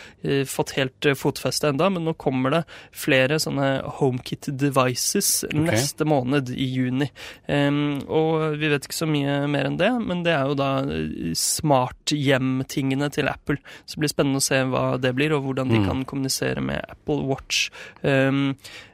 fått 0.47 0.71
helt 0.77 1.07
fotfeste 1.17 1.69
enda, 1.69 1.89
men 1.91 2.05
nå 2.05 2.15
kommer 2.15 2.51
det 2.51 2.65
flere 2.93 3.39
sånne 3.39 3.83
HomeKit 3.85 4.49
devices 4.59 5.45
neste 5.53 6.05
måned, 6.05 6.51
i 6.51 6.65
juni. 6.75 7.11
Og 8.09 8.59
vi 8.59 8.69
vet 8.69 8.85
ikke 8.85 8.95
så 8.95 9.07
mye 9.07 9.47
mer 9.49 9.65
enn 9.67 9.77
det, 9.79 9.93
men 10.01 10.23
det 10.25 10.33
er 10.33 10.47
jo 10.49 10.55
da 10.55 10.83
smart-hjem-tingene 11.35 13.11
til 13.15 13.29
Apple. 13.29 13.57
Så 13.87 13.97
det 13.97 14.03
blir 14.05 14.13
spennende 14.13 14.41
å 14.43 14.47
se 14.49 14.63
hva 14.65 14.85
det 15.01 15.15
blir, 15.15 15.33
og 15.37 15.45
hvordan 15.45 15.69
de 15.69 15.79
Mm. 15.79 15.87
kan 15.87 16.05
kommunisere 16.05 16.61
med 16.61 16.85
Apple 16.89 17.23
Watch. 17.27 17.71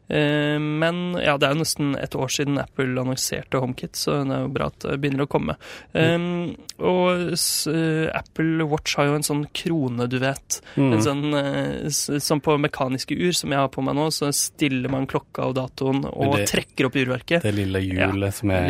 Eh, 0.09 0.59
men 0.61 1.15
ja, 1.23 1.37
det 1.41 1.49
er 1.49 1.55
jo 1.55 1.63
nesten 1.63 1.95
et 1.97 2.15
år 2.19 2.29
siden 2.29 2.59
Apple 2.61 2.93
annonserte 3.01 3.61
HomeKit, 3.63 3.97
så 3.97 4.19
det 4.27 4.35
er 4.37 4.43
jo 4.45 4.53
bra 4.53 4.67
at 4.69 4.79
det 4.85 4.99
begynner 5.01 5.25
å 5.25 5.31
komme. 5.31 5.57
Um, 5.93 6.55
og 6.85 7.33
eh, 7.33 8.11
Apple 8.13 8.67
Watch 8.69 8.97
har 8.99 9.09
jo 9.09 9.15
en 9.19 9.25
sånn 9.27 9.45
krone, 9.57 10.07
du 10.11 10.19
vet. 10.23 10.59
Mm. 10.77 10.91
En 10.93 11.05
sånn, 11.07 11.25
uh, 11.33 12.19
som 12.21 12.43
på 12.45 12.57
mekaniske 12.61 13.17
ur 13.17 13.33
som 13.37 13.55
jeg 13.55 13.63
har 13.63 13.71
på 13.73 13.85
meg 13.87 13.97
nå, 13.97 14.09
så 14.15 14.29
stiller 14.35 14.93
man 14.93 15.07
klokka 15.11 15.49
og 15.49 15.57
datoen 15.59 16.05
og 16.11 16.37
det- 16.37 16.49
trekker 16.53 16.87
opp 16.91 16.97
urverket. 17.01 17.43
Det 17.43 17.55
lille 17.55 17.81
hjulet 17.81 18.35
som 18.35 18.51
er 18.51 18.69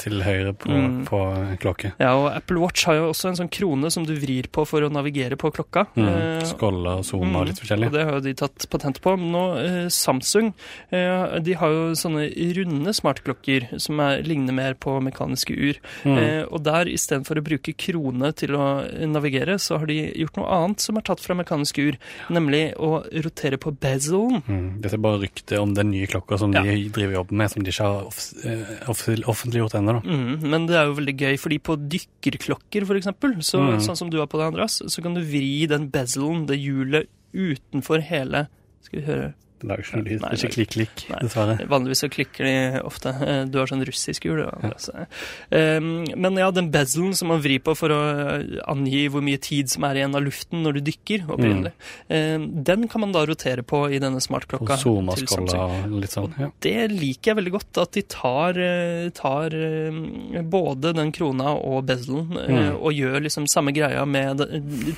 til 0.00 0.20
høyre 0.22 0.52
på, 0.54 0.68
Mm. 0.70 1.04
på 1.08 1.20
klokke. 1.60 1.92
Ja, 1.98 2.12
og 2.16 2.30
Apple 2.36 2.60
Watch 2.60 2.84
har 2.86 2.94
jo 2.94 3.08
også 3.10 3.28
en 3.30 3.36
sånn 3.40 3.50
krone 3.50 3.90
som 3.90 4.04
du 4.04 4.14
vrir 4.14 4.48
på 4.52 4.66
for 4.66 4.80
å 4.82 4.90
navigere 4.92 5.36
på 5.36 5.50
klokka. 5.52 5.86
Mm. 5.96 6.44
Skåler 6.46 6.98
og 6.98 7.04
zoom 7.04 7.34
og 7.34 7.40
Mm, 7.40 7.46
litt 7.48 7.60
forskjellig. 7.60 7.86
Og 7.86 7.92
det 7.92 8.04
har 8.04 8.12
jo 8.14 8.20
de 8.20 8.34
tatt 8.34 8.66
patent 8.70 9.00
på. 9.00 9.16
Nå, 9.18 9.44
uh, 9.56 9.88
Samsung 9.88 10.49
eh, 10.90 11.38
de 11.40 11.54
har 11.54 11.68
jo 11.74 11.94
sånne 11.98 12.28
runde 12.56 12.94
smartklokker 12.96 13.68
som 13.80 14.00
er, 14.00 14.22
ligner 14.26 14.52
mer 14.56 14.74
på 14.74 14.96
mekaniske 15.02 15.54
ur. 15.56 15.80
Mm. 16.04 16.18
Eh, 16.18 16.42
og 16.50 16.62
der 16.66 16.90
istedenfor 16.90 17.40
å 17.40 17.44
bruke 17.46 17.74
krone 17.76 18.32
til 18.34 18.56
å 18.56 18.66
navigere, 19.06 19.58
så 19.58 19.78
har 19.78 19.86
de 19.86 19.98
gjort 20.22 20.36
noe 20.40 20.48
annet 20.60 20.80
som 20.80 20.96
er 20.96 21.06
tatt 21.06 21.20
fra 21.20 21.34
mekaniske 21.38 21.78
ur. 21.90 21.98
Nemlig 22.30 22.74
å 22.78 23.02
rotere 23.24 23.58
på 23.60 23.72
bezelen. 23.80 24.42
Mm. 24.46 24.80
Dette 24.82 24.94
er 24.98 25.04
bare 25.04 25.22
rykte 25.24 25.60
om 25.60 25.74
den 25.74 25.90
nye 25.90 26.06
klokka 26.10 26.38
som 26.38 26.52
Ja. 26.52 26.62
de 26.62 26.88
driver 26.88 27.14
jobben 27.20 27.36
med, 27.36 27.50
som 27.50 27.62
de 27.62 27.70
ikke 27.70 27.84
har 27.86 28.06
off 28.06 28.32
eh, 28.44 28.88
off 28.88 29.06
offentliggjort 29.08 29.74
ennå. 29.78 30.00
Mm, 30.04 30.42
men 30.50 30.66
det 30.66 30.76
er 30.76 30.86
jo 30.86 30.94
veldig 30.98 31.16
gøy, 31.16 31.36
fordi 31.40 31.58
på 31.58 31.76
dykkerklokker 31.90 32.86
for 32.86 32.94
eksempel, 32.98 33.36
så, 33.42 33.58
Mm. 33.60 33.80
sånn 33.80 33.96
som 33.96 34.10
du 34.10 34.18
har 34.18 34.26
på 34.26 34.38
deg, 34.38 34.52
Andreas, 34.52 34.80
så 34.86 35.02
kan 35.02 35.14
du 35.14 35.20
vri 35.22 35.66
den 35.68 35.88
bezelen, 35.90 36.46
det 36.46 36.58
hjulet, 36.58 37.06
utenfor 37.34 38.00
hele 38.02 38.48
Skal 38.82 39.00
vi 39.00 39.06
høre 39.06 39.34
Lyd. 39.62 40.20
Nei, 40.22 40.32
ikke 40.36 40.50
klikk-klikk, 40.54 41.04
dessverre. 41.20 41.58
Vanligvis 41.70 42.02
så 42.04 42.08
klikker 42.12 42.44
de 42.48 42.80
ofte. 42.86 43.12
Du 43.50 43.58
har 43.60 43.66
sånn 43.70 43.84
russisk 43.86 44.24
ur, 44.30 44.40
du. 44.42 44.46
Altså. 44.70 45.06
Um, 45.50 46.04
men 46.16 46.38
ja, 46.40 46.50
den 46.54 46.70
bezelen 46.72 47.14
som 47.16 47.28
man 47.32 47.42
vrir 47.44 47.60
på 47.64 47.74
for 47.76 47.92
å 47.94 48.00
angi 48.70 49.06
hvor 49.12 49.22
mye 49.24 49.40
tid 49.42 49.70
som 49.72 49.84
er 49.88 50.00
igjen 50.00 50.14
av 50.16 50.24
luften 50.24 50.62
når 50.64 50.78
du 50.78 50.80
dykker, 50.90 51.26
opprinnelig, 51.30 51.72
um, 52.08 52.46
den 52.64 52.88
kan 52.90 53.00
man 53.04 53.12
da 53.16 53.24
rotere 53.28 53.62
på 53.66 53.82
i 53.92 53.98
denne 54.02 54.20
smartklokka. 54.24 54.78
og 54.80 55.18
skrolle 55.18 55.60
og 55.84 55.98
litt 56.00 56.14
sånn. 56.14 56.32
Ja. 56.40 56.50
Det 56.60 56.76
liker 56.92 57.32
jeg 57.32 57.38
veldig 57.40 57.54
godt, 57.58 57.78
at 57.84 57.92
de 57.96 58.02
tar, 58.02 58.58
eh, 58.58 59.08
tar 59.16 59.54
eh, 59.54 60.42
både 60.42 60.94
den 60.96 61.12
krona 61.12 61.52
og 61.56 61.84
bezelen 61.90 62.32
eh, 62.38 62.48
Mm. 62.50 62.80
og 62.82 62.92
gjør 62.92 63.20
liksom 63.22 63.46
samme 63.48 63.72
greia 63.72 64.02
med 64.06 64.40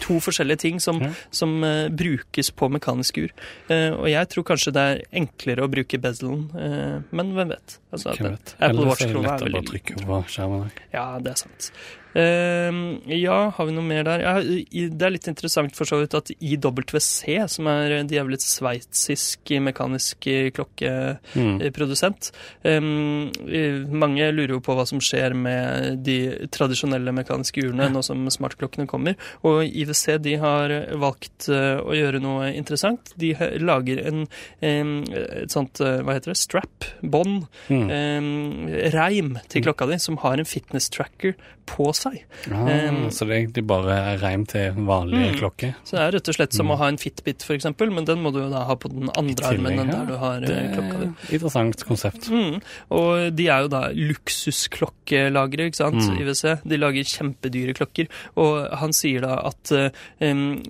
to 0.01 0.15
forskjellige 0.25 0.59
ting 0.59 0.81
som, 0.81 1.01
Ja. 1.03 1.11
som 1.31 1.61
brukes 1.93 2.51
på 2.51 2.69
mekaniske 2.73 3.25
ur. 3.27 3.31
Eh, 3.69 3.91
og 3.93 4.07
jeg 4.09 4.29
tror 4.33 4.45
kanskje 4.53 4.75
det 4.77 4.85
er 4.91 5.03
enklere 5.23 5.65
å 5.65 5.71
bruke 5.73 6.01
bezelen, 6.03 6.45
eh, 6.59 7.01
men 7.11 7.33
hvem 7.37 7.55
vet? 7.57 7.79
Altså, 7.93 8.15
Hvem 8.19 8.37
vet. 8.37 8.55
Apple 8.59 8.87
er 8.87 8.93
Watch-krona 8.93 9.19
er 9.19 9.33
lettere 9.33 9.51
å 9.51 9.57
bare 9.59 9.71
trykke 9.73 9.99
på 10.07 10.21
skjermen. 10.37 10.71
Ja, 10.95 11.07
det 11.25 11.35
er 11.35 11.43
sant. 11.43 11.73
Eh, 12.15 12.71
ja, 13.19 13.39
har 13.57 13.67
vi 13.69 13.73
noe 13.75 13.87
mer 13.87 14.05
der? 14.05 14.21
Ja, 14.25 14.35
det 14.43 15.07
er 15.07 15.15
litt 15.15 15.29
interessant 15.31 15.75
for 15.77 15.89
så 15.89 16.01
vidt 16.03 16.15
at 16.19 16.33
IWC, 16.39 17.49
som 17.49 17.67
er 17.73 17.99
en 18.01 18.11
et 18.13 18.45
sveitsisk 18.45 19.53
mekanisk 19.61 20.23
Mm. 20.23 20.53
klokkeprodusent 20.53 22.31
um, 22.65 23.31
eh, 23.49 23.85
Mange 23.89 24.29
lurer 24.33 24.55
jo 24.57 24.61
på 24.61 24.75
hva 24.77 24.85
som 24.87 25.01
skjer 25.03 25.35
med 25.35 26.03
de 26.05 26.47
tradisjonelle 26.53 27.13
mekaniske 27.15 27.63
urene 27.65 27.89
nå 27.93 28.03
som 28.05 28.25
smartklokkene 28.31 28.87
kommer. 28.91 29.17
Og 29.43 29.63
IWC 29.65 30.19
de 30.23 30.37
har 30.43 30.75
valgt 31.01 31.49
eh, 31.49 31.81
å 31.81 31.95
gjøre 31.97 32.21
noe 32.23 32.51
interessant. 32.55 33.13
De 33.21 33.33
lager 33.63 34.03
en 34.07 34.27
em, 34.61 34.93
et 35.13 35.53
sånt, 35.53 35.81
eh, 35.81 36.01
hva 36.05 36.17
heter 36.19 36.33
det, 36.35 36.39
strap, 36.41 36.89
bånd, 37.03 37.47
Mm. 37.69 38.69
reim 38.93 39.39
til 39.49 39.63
klokka 39.65 39.87
di, 39.89 39.99
som 39.99 40.17
har 40.23 40.39
en 40.39 40.45
fitness 40.49 40.89
tracker 40.91 41.35
på 41.67 41.93
seg. 42.03 42.19
Ah, 42.51 42.69
Um, 42.73 43.09
så 43.15 43.27
det 43.27 43.33
er 43.37 43.41
egentlig 43.43 43.67
bare 43.67 43.97
reim 44.23 44.45
til 44.47 44.73
vanlige 44.87 45.33
Mm. 45.33 45.39
klokker? 45.39 45.75
Så 45.85 45.97
det 45.97 46.01
er 46.07 46.13
rett 46.19 46.29
og 46.29 46.35
slett 46.35 46.53
som 46.57 46.67
Mm. 46.67 46.73
å 46.75 46.79
ha 46.79 46.89
en 46.89 46.97
Fitbit, 46.99 47.39
eksempel, 47.57 47.91
men 47.93 48.05
den 48.05 48.19
må 48.23 48.33
du 48.33 48.41
jo 48.41 48.51
da 48.51 48.65
ha 48.65 48.75
på 48.77 48.89
den 48.91 49.09
andre 49.17 49.45
armen 49.53 49.79
enn 49.79 49.89
ja. 49.89 50.01
der 50.03 50.07
du 50.07 50.17
har 50.19 50.41
Det 50.41 50.51
eh, 50.59 50.73
klokka 50.77 50.99
di. 51.01 51.37
interessant 51.37 51.85
konsept. 51.87 52.29
Mm. 52.31 52.61
Og 52.91 53.37
de 53.37 53.47
er 53.49 53.63
jo 53.63 53.69
da 53.69 53.83
luksusklokkelagere, 53.93 55.67
ikke 55.71 55.77
sant, 55.77 55.95
Mm. 56.03 56.19
IWC. 56.21 56.61
De 56.69 56.77
lager 56.77 57.05
kjempedyre 57.05 57.75
klokker. 57.77 58.09
Og 58.37 58.71
han 58.79 58.93
sier 58.93 59.21
da 59.21 59.37
at 59.47 59.73
um, 60.21 60.63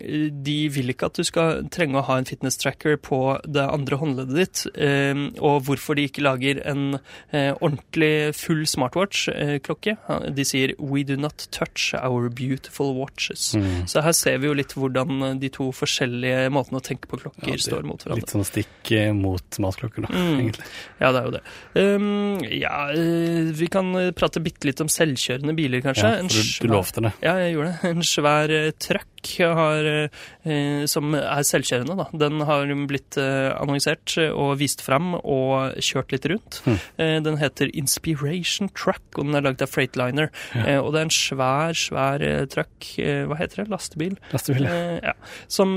de 0.42 0.68
vil 0.68 0.88
ikke 0.92 1.06
at 1.06 1.14
du 1.14 1.22
skal 1.24 1.64
trenge 1.70 1.94
å 2.00 2.04
ha 2.04 2.16
en 2.18 2.24
fitness 2.24 2.56
tracker 2.58 2.96
på 2.96 3.40
det 3.46 3.62
andre 3.68 3.96
håndleddet 3.96 4.34
ditt. 4.36 4.66
um, 4.76 5.32
og 5.40 5.62
hvorfor 5.64 5.94
de 5.96 6.08
ikke 6.08 6.22
lager 6.22 6.60
en 6.66 6.94
uh, 7.32 7.52
ordentlig 7.62 8.34
full 8.34 8.64
smartwatch-klokke. 8.66 9.96
de 10.34 10.44
sier 10.44 10.74
'We 10.78 11.04
do 11.04 11.16
not 11.22 11.46
touch 11.54 11.92
our 11.98 12.28
beautiful 12.28 12.92
watches'. 12.98 13.54
Mm. 13.56 13.86
Så 13.88 14.02
her 14.04 14.12
ser 14.16 14.38
vi 14.42 14.50
jo 14.50 14.54
litt 14.58 14.74
hvordan 14.76 15.38
de 15.40 15.48
to 15.54 15.70
forskjellige 15.72 16.50
måtene 16.54 16.80
å 16.80 16.84
tenke 16.84 17.08
på 17.10 17.20
klokker 17.22 17.52
Ja, 17.54 17.58
står 17.62 17.86
mot 17.88 18.02
hverandre. 18.02 18.20
Litt 18.22 18.34
sånn 18.34 18.46
stikk 18.48 18.92
eh, 18.98 19.12
mot 19.16 19.58
matklokker, 19.62 20.06
da, 20.06 20.12
Mm. 20.12 20.38
egentlig. 20.42 20.66
Ja, 21.00 21.12
det 21.12 21.22
er 21.22 21.24
jo 21.24 21.34
det. 21.38 21.42
Um, 21.78 22.38
ja, 22.50 22.76
eh, 22.90 23.52
vi 23.56 23.66
kan 23.72 23.94
eh, 23.96 24.10
prate 24.12 24.42
bitte 24.42 24.66
litt 24.68 24.80
om 24.84 24.90
selvkjørende 24.92 25.54
biler, 25.56 25.80
kanskje. 25.84 26.10
Ja, 26.10 26.22
for 26.26 26.66
du, 26.66 26.68
du 26.68 26.74
lovte 26.74 27.02
det. 27.06 27.12
Ja, 27.22 27.36
jeg 27.40 27.54
gjorde 27.56 27.72
det. 27.72 27.78
En 27.92 28.02
svær 28.02 28.52
truck 28.82 29.08
har, 29.38 29.86
eh, 29.86 30.08
eh, 30.44 30.84
som 30.90 31.14
er 31.14 31.44
selvkjørende, 31.46 31.94
da. 31.96 32.06
Den 32.18 32.40
har 32.48 32.66
blitt 32.90 33.16
eh, 33.20 33.52
annonsert 33.54 34.16
og 34.32 34.56
vist 34.58 34.82
fram 34.82 35.14
og 35.20 35.76
kjørt 35.78 36.10
litt 36.14 36.26
rundt. 36.32 36.58
Mm. 36.66 36.78
Eh, 36.98 37.16
den 37.22 37.36
heter 37.38 37.70
Inspiration 37.78 38.68
Truck, 38.74 39.02
og 39.18 39.28
den 39.28 39.38
er 39.38 39.44
lagd 39.46 39.62
av 39.62 39.70
Freightliner. 39.70 40.30
Ja. 40.56 40.64
Eh, 40.66 40.78
og 40.82 40.92
det 40.94 41.02
er 41.02 41.06
en 41.06 41.11
svær, 41.12 41.76
svær 41.78 42.22
eh, 42.26 42.44
truck. 42.50 42.86
Eh, 42.98 43.22
hva 43.28 43.36
heter 43.38 43.62
det? 43.62 43.68
Lastebil? 43.72 44.16
Lastebil. 44.32 44.64
ja. 44.66 44.72
Eh, 44.72 45.00
ja. 45.10 45.12
som, 45.52 45.76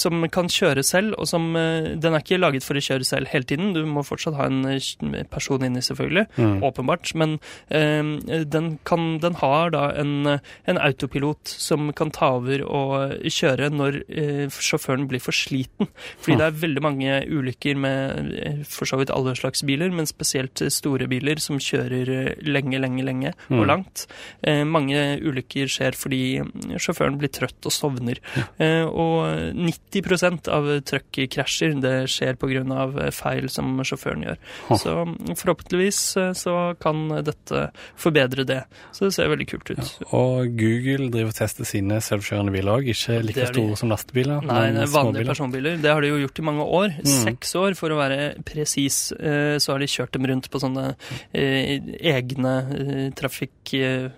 som 0.00 0.24
kan 0.32 0.48
kjøre 0.52 0.82
selv, 0.86 1.14
og 1.20 1.28
som 1.30 1.46
Den 1.56 2.14
er 2.16 2.22
ikke 2.24 2.38
laget 2.40 2.64
for 2.66 2.78
å 2.78 2.82
kjøre 2.82 3.04
selv 3.06 3.30
hele 3.32 3.44
tiden. 3.48 3.72
Du 3.76 3.82
må 3.86 4.02
fortsatt 4.06 4.36
ha 4.38 4.46
en 4.48 4.64
person 5.30 5.62
inni, 5.66 5.82
selvfølgelig. 5.84 6.26
Mm. 6.36 6.58
Åpenbart. 6.66 7.12
Men 7.18 7.36
den, 7.70 8.68
kan, 8.88 9.18
den 9.22 9.36
har 9.40 9.70
da 9.74 9.84
en, 10.00 10.12
en 10.66 10.78
autopilot 10.82 11.46
som 11.48 11.90
kan 11.96 12.10
ta 12.14 12.32
over 12.38 12.64
og 12.66 13.14
kjøre 13.32 13.70
når 13.74 14.00
sjåføren 14.56 15.06
blir 15.10 15.22
for 15.22 15.36
sliten. 15.36 15.90
Fordi 16.20 16.36
Ah. 16.36 16.38
det 16.40 16.46
er 16.46 16.60
veldig 16.66 16.82
mange 16.84 17.12
ulykker 17.32 17.78
med 17.80 18.64
for 18.68 18.88
så 18.88 18.98
vidt 19.00 19.10
alle 19.14 19.32
slags 19.38 19.62
biler, 19.66 19.90
men 19.94 20.06
spesielt 20.08 20.60
store 20.72 21.06
biler 21.10 21.40
som 21.42 21.58
kjører 21.62 22.10
lenge, 22.44 22.80
lenge, 22.82 23.04
lenge 23.06 23.32
og 23.50 23.62
Mm. 23.62 23.66
langt. 23.70 24.06
Eh, 24.46 24.62
mange 24.68 25.00
ulykker 25.26 25.70
skjer 25.70 25.96
fordi 25.98 26.20
sjåføren 26.78 27.18
blir 27.20 27.32
trøtt 27.34 27.66
og 27.66 27.74
sovner. 27.74 28.20
Eh, 28.62 28.84
og 28.86 29.54
90% 29.58 30.50
av 30.52 30.68
truckkrasjer 30.86 31.76
det 31.82 31.94
skjer 32.12 32.38
pga. 32.38 33.10
feil 33.14 33.48
som 33.52 33.74
sjåføren 33.82 34.24
gjør. 34.26 34.38
Så 34.78 34.94
mm, 35.08 35.34
forhåpentligvis 35.38 36.00
eh, 36.22 36.32
så 36.38 36.56
kan 36.80 37.08
dette 37.26 37.70
forbedre 37.98 38.46
det. 38.46 38.62
Så 38.92 39.08
det 39.08 39.16
ser 39.16 39.32
veldig 39.32 39.48
kult 39.50 39.72
ut. 39.74 39.92
Og 40.12 40.54
Google 40.58 41.10
driver 41.10 41.32
og 41.32 41.38
tester 41.38 41.68
sine 41.68 42.00
selvkjørende 42.04 42.54
biler 42.54 42.78
òg. 42.78 42.90
Ikke 42.94 43.20
like 43.24 43.48
store 43.50 43.78
som 43.78 43.92
lastebiler, 43.92 44.46
Nei, 44.46 44.70
vanlige 44.70 44.90
småbiler. 44.92 45.30
personbiler. 45.32 45.80
Det 45.82 45.92
har 45.92 46.04
de 46.04 46.12
jo 46.12 46.22
gjort 46.22 46.38
i 46.42 46.46
mange 46.46 46.68
år. 46.80 46.96
Mm. 47.02 47.12
Seks 47.26 47.54
år, 47.58 47.76
for 47.78 47.92
å 47.92 47.98
være 47.98 48.20
presis. 48.46 49.08
Så 49.16 49.72
har 49.72 49.82
de 49.82 49.90
kjørt 49.90 50.14
dem 50.14 50.26
rundt 50.28 50.48
på 50.52 50.60
sånne 50.62 50.92
egne 51.34 52.54
eh, 52.76 53.10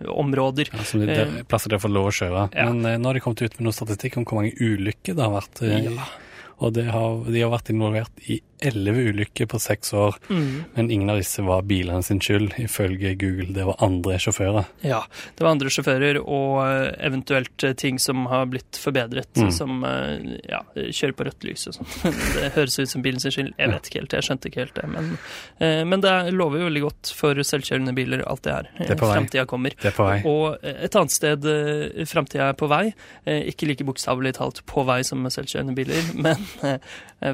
trafikkområder. 0.08 0.68
Ja, 0.72 0.84
som 0.84 1.00
de, 1.00 1.06
de, 1.06 1.44
plasser 1.48 1.70
der 1.70 1.78
for 1.82 1.88
lov 1.92 2.08
å 2.10 2.14
kjøre. 2.14 2.48
Ja. 2.54 2.68
Men 2.70 2.84
eh, 2.84 2.98
nå 2.98 3.08
har 3.08 3.14
de 3.14 3.20
kommet 3.20 3.42
ut 3.42 3.58
med 3.58 3.68
noe 3.68 3.76
statistikk 3.76 4.16
om 4.18 4.24
hvor 4.24 4.40
mange 4.40 4.54
ulykker 4.56 5.14
det 5.14 5.22
har 5.24 5.34
vært. 5.36 5.62
eh, 5.62 5.84
Ja. 5.84 6.08
Og 6.58 6.72
det 6.74 6.88
har, 6.90 7.20
de 7.30 7.40
har 7.40 7.52
vært 7.52 7.68
involvert 7.70 8.10
i 8.26 8.40
elleve 8.60 9.04
ulykker 9.12 9.46
på 9.46 9.58
seks 9.60 9.92
år, 9.94 10.16
Mm. 10.28 10.64
men 10.74 10.90
ingen 10.90 11.10
av 11.10 11.16
disse 11.18 11.42
var 11.42 11.62
bilene 11.62 12.02
sin 12.02 12.20
skyld, 12.20 12.54
ifølge 12.58 13.14
Google. 13.18 13.52
Det 13.54 13.64
var 13.66 13.76
andre 13.80 14.18
sjåfører. 14.18 14.66
Ja, 14.82 15.02
det 15.36 15.44
var 15.44 15.50
andre 15.52 15.68
sjåfører 15.70 16.18
og 16.22 16.66
eh, 16.66 17.06
eventuelt 17.06 17.64
eh, 17.64 17.72
ting 17.78 17.98
som 17.98 18.26
har 18.26 18.46
blitt 18.46 18.78
forbedret, 18.78 19.28
Mm. 19.38 19.50
som 19.52 19.84
eh, 19.84 20.38
ja, 20.48 20.62
kjører 20.76 21.14
på 21.18 21.24
rødt 21.28 21.44
lys 21.44 21.66
og 21.68 21.74
sånn. 21.78 22.12
Det 22.38 22.52
høres 22.56 22.78
ut 22.78 22.88
som 22.88 23.02
bilen 23.02 23.20
sin 23.20 23.30
skyld. 23.34 23.52
Jeg 23.58 23.70
vet 23.72 23.86
ikke 23.90 24.00
helt, 24.00 24.12
jeg 24.18 24.26
skjønte 24.28 24.48
ikke 24.50 24.62
helt 24.64 24.74
det. 24.74 24.88
Men, 24.88 25.12
men 25.88 26.00
det 26.00 26.10
er- 26.10 26.30
lover 26.32 26.58
jo 26.62 26.68
veldig 26.68 26.82
godt 26.86 27.12
for 27.14 27.34
selvkjørende 27.34 27.94
biler, 27.94 28.22
alt 28.28 28.42
det 28.42 28.52
her. 28.52 28.68
Er. 28.78 28.96
Framtida 28.98 29.44
kommer. 29.46 29.70
Det 29.78 29.92
er 29.92 29.96
på 29.96 30.06
vei. 30.08 30.18
Og 30.28 30.58
et 30.64 30.96
annet 30.98 31.10
sted 31.14 31.46
framtida 32.08 32.48
er 32.50 32.56
på 32.58 32.68
vei, 32.70 32.92
ikke 33.26 33.66
like 33.70 33.84
bokstavelig 33.86 34.34
talt 34.38 34.62
på 34.66 34.84
vei 34.88 35.00
som 35.06 35.22
selvkjørende 35.30 35.74
biler, 35.78 36.02
men 36.24 36.36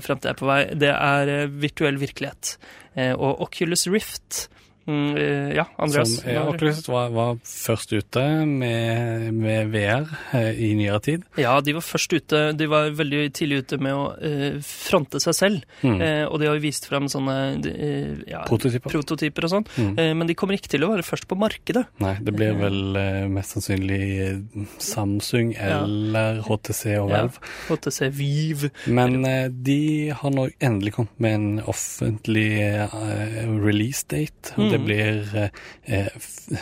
framtida 0.05 0.33
er 0.33 0.39
på 0.39 0.47
vei, 0.49 0.61
det 0.75 0.91
er 0.93 1.14
eh, 1.23 1.47
virtuell 1.49 2.01
virkelighet. 2.01 2.57
Eh, 2.97 3.13
og 3.13 3.43
Oculus 3.47 3.87
Rift 3.91 4.49
mm, 4.87 5.17
eh, 5.17 5.53
Ja, 5.57 5.65
Andreas? 5.79 6.17
Som, 6.21 6.31
ja, 6.31 6.45
var, 6.93 7.11
var 7.15 7.37
først 7.45 7.93
ute 7.95 8.23
med, 8.47 9.33
med 9.35 9.71
VR 9.73 10.07
eh, 10.37 10.51
i 10.69 10.73
nyere 10.79 11.01
tid. 11.05 11.25
Ja, 11.41 11.57
de 11.65 11.75
var 11.77 11.85
først 11.85 12.13
ute. 12.17 12.43
De 12.59 12.67
var 12.71 12.91
veldig 12.97 13.23
tidlig 13.37 13.63
ute 13.65 13.79
med 13.83 13.95
å 13.95 14.05
eh, 14.19 14.59
fronte 14.65 15.21
seg 15.23 15.37
selv. 15.39 15.65
Mm. 15.83 15.99
Eh, 16.01 16.25
og 16.29 16.39
de 16.43 16.49
har 16.51 16.59
jo 16.59 16.65
vist 16.65 16.89
frem 16.91 17.09
sånne 17.13 17.37
eh, 17.71 18.25
ja, 18.31 18.43
Prototyper. 18.49 18.91
prototyper 18.93 19.49
og 19.49 19.55
sånn. 19.57 19.69
Mm. 19.79 19.95
Men 20.21 20.27
de 20.31 20.37
kommer 20.39 20.59
ikke 20.59 20.73
til 20.75 20.85
å 20.87 20.93
være 20.95 21.07
først 21.07 21.29
på 21.31 21.39
markedet. 21.39 21.85
Nei, 22.03 22.15
det 22.25 22.35
blir 22.37 22.57
vel 22.59 22.99
mest 23.33 23.57
sannsynlig 23.57 24.03
Samsung 24.79 25.05
Samsung 25.05 25.51
Ja. 25.55 25.83
eller 25.85 26.41
HTC 26.43 26.95
og 26.99 27.11
Ja. 27.11 27.21
Valve. 27.25 27.39
HTC 27.69 28.09
Vive. 28.15 28.71
Men 28.87 29.23
de 29.63 30.11
har 30.17 30.31
nå 30.35 30.49
endelig 30.61 30.95
kommet 30.97 31.21
med 31.21 31.35
en 31.35 31.61
offentlig 31.71 32.49
release 33.65 34.05
date. 34.09 34.55
og 34.57 34.74
Det 34.75 34.81
Mm. 34.81 34.87
blir 34.89 35.35
eh, 35.39 35.51
eh, 35.87 36.09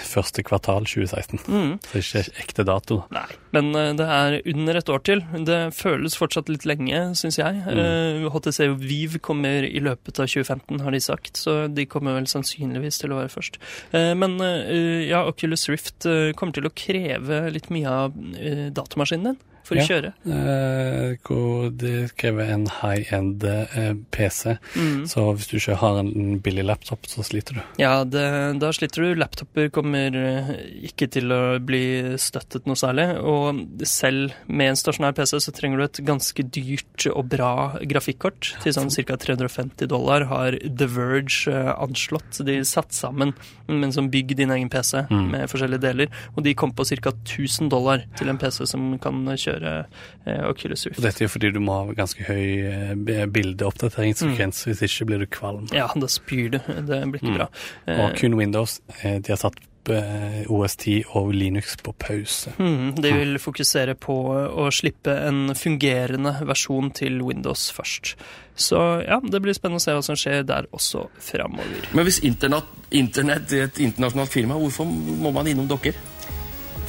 første 0.05 0.43
kvartal 0.45 0.85
2016. 0.85 1.41
Mm. 1.49 1.73
Så 1.89 2.01
ikke 2.03 2.23
ekte 2.45 2.65
dato. 2.69 3.01
Nei, 3.15 3.25
men 3.57 3.71
eh, 3.75 3.93
det 3.97 4.07
er 4.07 4.37
under 4.53 4.77
et 4.83 4.91
år 4.93 5.03
til. 5.09 5.23
Det 5.49 5.61
føles 5.75 6.17
fortsatt 6.19 6.51
litt 6.53 6.67
lenge, 6.69 7.01
syns 7.19 7.39
jeg. 7.41 7.63
Mm. 7.65 7.81
Eh, 7.83 8.29
HTC 8.35 8.69
Vive 8.83 9.19
kommer 9.25 9.65
i 9.65 9.81
løpet 9.81 10.21
av 10.21 10.29
2015, 10.29 10.81
har 10.85 10.93
de 10.93 11.01
sagt, 11.01 11.41
så 11.41 11.57
de 11.73 11.87
kommer 11.89 12.15
vel 12.19 12.29
sannsynligvis 12.31 13.01
til 13.03 13.15
å 13.15 13.21
være 13.23 13.33
først. 13.33 13.57
Eh, 13.97 14.13
Men 14.15 14.37
eh, 14.45 15.09
ja, 15.09 15.25
Oculus 15.27 15.69
Rift 15.73 16.05
eh, 16.07 16.33
kommer 16.37 16.53
til 16.55 16.69
å 16.69 16.75
kreve 16.77 17.47
litt 17.55 17.71
mye 17.73 17.89
av 17.89 18.13
eh, 18.37 18.69
datamaskinen 18.77 19.33
din 19.33 19.41
for 19.65 19.77
Ja. 19.79 19.83
å 19.83 19.87
kjøre. 19.89 20.13
Eh, 20.27 21.71
det 21.77 22.17
krever 22.19 22.51
en 22.53 22.67
high-end 22.67 23.45
eh, 23.45 23.95
PC. 24.11 24.57
Mm. 24.77 25.05
Så 25.09 25.25
hvis 25.37 25.49
du 25.51 25.57
ikke 25.59 25.77
har 25.81 25.99
en 26.01 26.41
billig 26.43 26.65
laptop, 26.67 27.07
så 27.11 27.23
sliter 27.27 27.55
du. 27.59 27.63
Ja, 27.81 28.05
det, 28.05 28.59
da 28.61 28.71
sliter 28.75 29.03
du. 29.07 29.15
Laptoper 29.21 29.69
kommer 29.75 30.15
eh, 30.17 30.53
ikke 30.89 31.09
til 31.15 31.33
å 31.35 31.59
bli 31.63 32.17
støttet 32.21 32.67
noe 32.67 32.79
særlig. 32.79 33.09
Og 33.23 33.63
selv 33.89 34.33
med 34.49 34.73
en 34.73 34.81
stasjonær 34.81 35.15
PC 35.17 35.39
så 35.45 35.55
trenger 35.55 35.79
du 35.79 35.85
et 35.87 36.03
ganske 36.09 36.45
dyrt 36.53 37.07
og 37.13 37.29
bra 37.33 37.53
grafikkort. 37.89 38.53
Til 38.65 38.73
sånn 38.77 38.91
ca. 38.93 39.17
350 39.17 39.89
dollar 39.91 40.27
har 40.31 40.57
The 40.63 40.89
Verge 40.91 41.49
eh, 41.53 41.73
anslått. 41.83 42.43
De 42.47 42.61
satt 42.69 42.93
sammen, 42.97 43.35
men 43.69 43.93
som 43.95 44.11
bygg 44.13 44.37
din 44.39 44.51
egen 44.55 44.71
PC 44.73 45.03
Mm. 45.13 45.31
med 45.33 45.49
forskjellige 45.51 45.81
deler. 45.83 46.11
Og 46.37 46.45
de 46.45 46.53
kom 46.55 46.71
på 46.73 46.85
ca. 46.87 47.11
1000 47.13 47.69
dollar 47.73 48.05
til 48.17 48.29
en 48.31 48.39
PC 48.39 48.65
som 48.69 48.99
kan 49.03 49.25
kjøre 49.27 49.52
eh, 49.63 50.45
Oculus 50.49 50.87
Rift. 50.87 50.99
Og 50.99 51.05
dette 51.07 51.23
er 51.23 51.29
jo 51.29 51.33
fordi 51.35 51.51
du 51.53 51.61
må 51.61 51.81
ha 51.81 51.97
ganske 51.99 52.25
høy 52.29 52.97
bildeoppdateringsfrekvens, 53.35 54.63
mm. 54.67 54.71
hvis 54.73 54.83
ikke 54.89 55.09
blir 55.11 55.25
du 55.25 55.29
kvalm. 55.33 55.67
Ja, 55.75 55.89
da 55.97 56.09
spyr 56.11 56.49
du. 56.57 56.59
Det 56.89 57.03
blir 57.11 57.21
ikke 57.21 57.33
Mm. 57.33 57.37
bra. 57.41 57.49
Og 57.89 58.11
Eh, 58.11 58.17
kun 58.21 58.35
Windows, 58.37 58.81
eh, 59.03 59.19
de 59.19 59.33
har 59.33 59.37
satt 59.37 59.55
eh, 59.89 60.45
OS10 60.47 61.03
og 61.17 61.33
Linux 61.35 61.77
på 61.83 61.93
pause. 61.99 62.53
Mm, 62.59 62.95
de 63.03 63.13
vil 63.13 63.39
fokusere 63.39 63.95
på 63.99 64.15
å 64.55 64.69
slippe 64.71 65.11
en 65.27 65.55
fungerende 65.55 66.37
versjon 66.47 66.93
til 66.95 67.21
Windows 67.23 67.71
først. 67.73 68.15
Så 68.55 69.03
ja, 69.09 69.19
det 69.21 69.41
blir 69.43 69.53
spennende 69.55 69.81
å 69.81 69.83
se 69.83 69.91
hva 69.97 70.03
som 70.05 70.15
skjer 70.15 70.45
der 70.47 70.69
også 70.73 71.09
framover. 71.19 71.89
Men 71.95 72.05
hvis 72.07 72.21
internett, 72.23 72.65
internett 72.93 73.51
er 73.53 73.65
et 73.65 73.79
internasjonalt 73.83 74.31
firma, 74.31 74.55
hvorfor 74.55 74.85
må 74.87 75.33
man 75.33 75.47
innom 75.51 75.67
dere? 75.67 75.95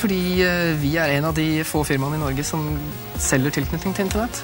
Fordi 0.02 0.42
eh, 0.44 0.74
vi 0.82 0.96
er 1.00 1.14
en 1.18 1.30
av 1.30 1.36
de 1.38 1.64
få 1.68 1.84
firmaene 1.88 2.18
i 2.20 2.24
Norge 2.24 2.44
som 2.48 2.66
selger 3.22 3.54
tilknytning 3.60 3.94
til 3.96 4.06
internett. 4.08 4.41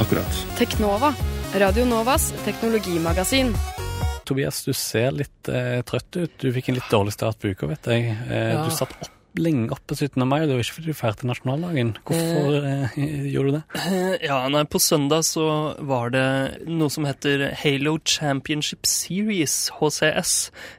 Akkurat. 0.00 0.40
Teknova, 0.58 1.12
Radio 1.60 1.84
Novas 1.88 2.30
teknologimagasin. 2.46 3.52
Tobias, 4.24 4.62
du 4.64 4.72
ser 4.76 5.10
litt 5.16 5.48
eh, 5.50 5.80
trøtt 5.84 6.16
ut. 6.16 6.36
Du 6.40 6.52
fikk 6.54 6.70
en 6.70 6.78
litt 6.78 6.90
dårlig 6.92 7.12
start 7.16 7.40
på 7.42 7.50
uka, 7.52 7.66
vet 7.72 7.90
jeg. 7.90 8.12
Eh, 8.30 8.52
Ja. 8.54 8.62
Du 8.64 8.70
satt 8.72 8.94
opp 8.94 9.10
lenge 9.38 9.70
oppe 9.74 9.94
17. 9.94 10.18
mai, 10.26 10.40
det 10.46 10.54
var 10.56 10.62
ikke 10.64 10.76
fordi 10.78 10.90
du 10.90 10.98
feirte 10.98 11.26
nasjonaldagen. 11.28 11.92
Hvorfor 12.08 12.56
eh, 12.66 12.96
gjorde 13.34 13.52
du 13.52 13.56
det? 13.58 13.62
Eh, 13.84 14.16
Ja, 14.26 14.40
nei, 14.50 14.64
På 14.70 14.80
søndag 14.82 15.22
så 15.28 15.76
var 15.78 16.10
det 16.14 16.24
noe 16.66 16.90
som 16.90 17.06
heter 17.06 17.50
Halo 17.62 17.98
Championship 18.04 18.86
Series, 18.86 19.70
HCS. 19.78 20.34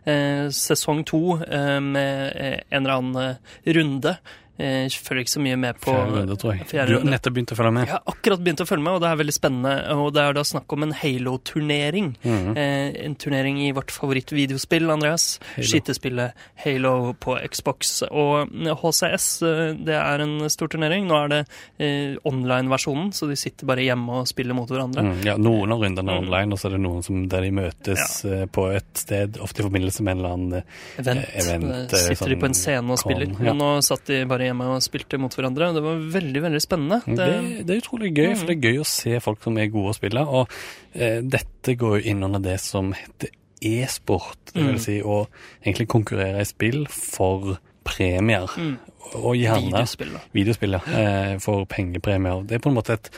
Eh, 0.05 0.49
sesong 0.51 1.05
to 1.07 1.37
eh, 1.45 1.79
med 1.79 2.35
eh, 2.35 2.59
en 2.71 2.83
eller 2.85 2.97
annen 2.99 3.21
eh, 3.37 3.73
runde. 3.77 4.17
Eh, 4.59 4.83
Jeg 4.87 4.91
følger 5.01 5.23
ikke 5.25 5.31
så 5.37 5.41
mye 5.41 5.57
med 5.57 5.75
på 5.81 5.91
Fjerde 5.93 6.11
runde, 6.21 6.35
tror 6.37 6.53
jeg. 6.57 6.67
Fjerde 6.67 6.87
Du 6.87 6.97
har 6.99 7.05
nettopp 7.11 7.33
begynt 7.33 7.51
å 7.51 7.55
følge 7.57 7.73
med. 7.73 7.87
Jeg 7.87 7.93
har 7.95 8.03
akkurat 8.13 8.39
begynt 8.43 8.61
å 8.61 8.67
følge 8.67 8.83
med, 8.83 8.93
og 8.93 9.01
det 9.01 9.09
er 9.09 9.15
veldig 9.21 9.33
spennende. 9.33 9.73
Og 9.95 10.13
det 10.13 10.21
er 10.21 10.33
da 10.33 10.43
snakk 10.43 10.73
om 10.75 10.83
en 10.83 10.91
Halo-turnering. 10.93 12.15
Mhm. 12.23 12.57
Eh, 12.57 13.05
en 13.05 13.15
turnering 13.15 13.59
i 13.67 13.71
vårt 13.71 13.91
favorittvideospill, 13.91 14.89
Andreas. 14.91 15.39
Halo. 15.55 15.65
Skytespillet 15.67 16.33
Halo 16.65 17.13
på 17.13 17.37
Xbox. 17.49 18.03
Og 18.11 18.49
HCS, 18.51 19.41
eh, 19.41 19.73
det 19.73 19.95
er 19.95 20.21
en 20.21 20.49
stor 20.49 20.67
turnering. 20.67 21.07
Nå 21.07 21.15
er 21.25 21.27
det 21.29 21.41
eh, 21.79 22.15
online-versjonen, 22.25 23.11
så 23.13 23.27
de 23.29 23.35
sitter 23.39 23.65
bare 23.65 23.83
hjemme 23.85 24.21
og 24.21 24.27
spiller 24.29 24.53
mot 24.57 24.69
hverandre. 24.69 25.01
Mm, 25.01 25.23
ja, 25.25 25.37
Noen 25.37 25.71
av 25.71 25.79
rundene 25.81 26.09
er 26.11 26.19
Mm. 26.21 26.27
online, 26.27 26.53
og 26.53 26.59
så 26.59 26.65
er 26.67 26.71
det 26.77 26.81
noen 26.81 27.03
som, 27.03 27.27
der 27.27 27.41
de 27.41 27.51
møtes 27.51 28.23
ja. 28.25 28.45
på 28.51 28.67
et 28.75 28.93
sted, 28.93 29.37
ofte 29.41 29.61
i 29.61 29.63
forbindelse 29.63 30.01
med 30.03 30.11
en 30.11 30.17
eller 30.19 30.33
annen 30.35 30.63
Event. 30.99 31.25
Event, 31.33 31.89
sitter 31.89 32.15
sånn, 32.15 32.29
de 32.29 32.35
på 32.35 32.45
en 32.45 32.53
sånn 32.53 32.61
scene 32.61 32.91
og 32.91 32.99
spiller. 32.99 33.25
con, 33.35 33.45
ja. 33.45 33.53
Men 33.53 33.57
nå 33.61 33.69
satt 33.83 34.05
de 34.05 34.25
bare 34.25 34.40
hjemme 34.49 34.67
og 34.75 34.81
spilte 34.81 35.19
mot 35.21 35.33
hverandre. 35.35 35.73
Det 35.75 35.83
var 35.85 35.99
veldig, 36.15 36.41
veldig 36.47 36.61
spennende. 36.63 37.01
Det, 37.05 37.65
det 37.67 37.75
er 37.75 37.81
utrolig 37.83 38.13
gøy, 38.15 38.29
Mm. 38.31 38.37
for 38.37 38.45
det 38.47 38.55
er 38.57 38.67
gøy 38.71 38.79
å 38.81 38.85
se 38.85 39.19
folk 39.19 39.43
som 39.43 39.57
er 39.57 39.67
gode 39.73 39.93
å 39.93 39.97
spille. 39.97 40.25
Og 40.27 40.49
eh, 40.95 41.21
dette 41.21 41.75
går 41.77 41.99
jo 42.01 42.09
inn 42.11 42.23
under 42.23 42.39
det 42.39 42.59
som 42.59 42.93
heter 42.93 43.29
e-sport. 43.61 44.37
Det 44.53 44.63
vil 44.63 44.73
Mm. 44.75 44.79
si 44.79 45.01
å 45.01 45.27
egentlig 45.63 45.87
konkurrere 45.87 46.41
i 46.41 46.45
spill 46.49 46.85
for 46.89 47.57
premier. 47.83 48.47
Mm. 48.57 48.77
Og 49.17 49.33
gjerne 49.35 49.65
Videospill, 49.73 50.11
videospill, 50.31 50.75
ja. 50.77 50.79
Eh, 51.01 51.31
for 51.43 51.65
pengepremier. 51.67 52.45
Det 52.47 52.55
er 52.55 52.61
på 52.63 52.69
en 52.69 52.75
måte 52.77 52.93
et, 52.95 53.09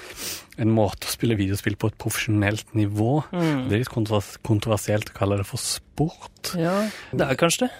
en 0.57 0.71
måte 0.73 1.05
å 1.05 1.11
spille 1.11 1.35
videospill 1.37 1.75
på 1.77 1.91
et 1.91 1.97
profesjonelt 2.01 2.71
nivå. 2.73 3.19
Mm. 3.33 3.67
Det 3.69 3.75
er 3.75 3.83
litt 3.83 3.91
kontrovers 3.93 4.31
kontroversielt 4.47 5.11
å 5.11 5.17
kalle 5.19 5.37
det 5.37 5.45
for 5.45 5.61
sport. 5.61 6.53
Ja, 6.57 6.89
det 7.13 7.27
er 7.27 7.37
kanskje 7.37 7.67
det. 7.67 7.71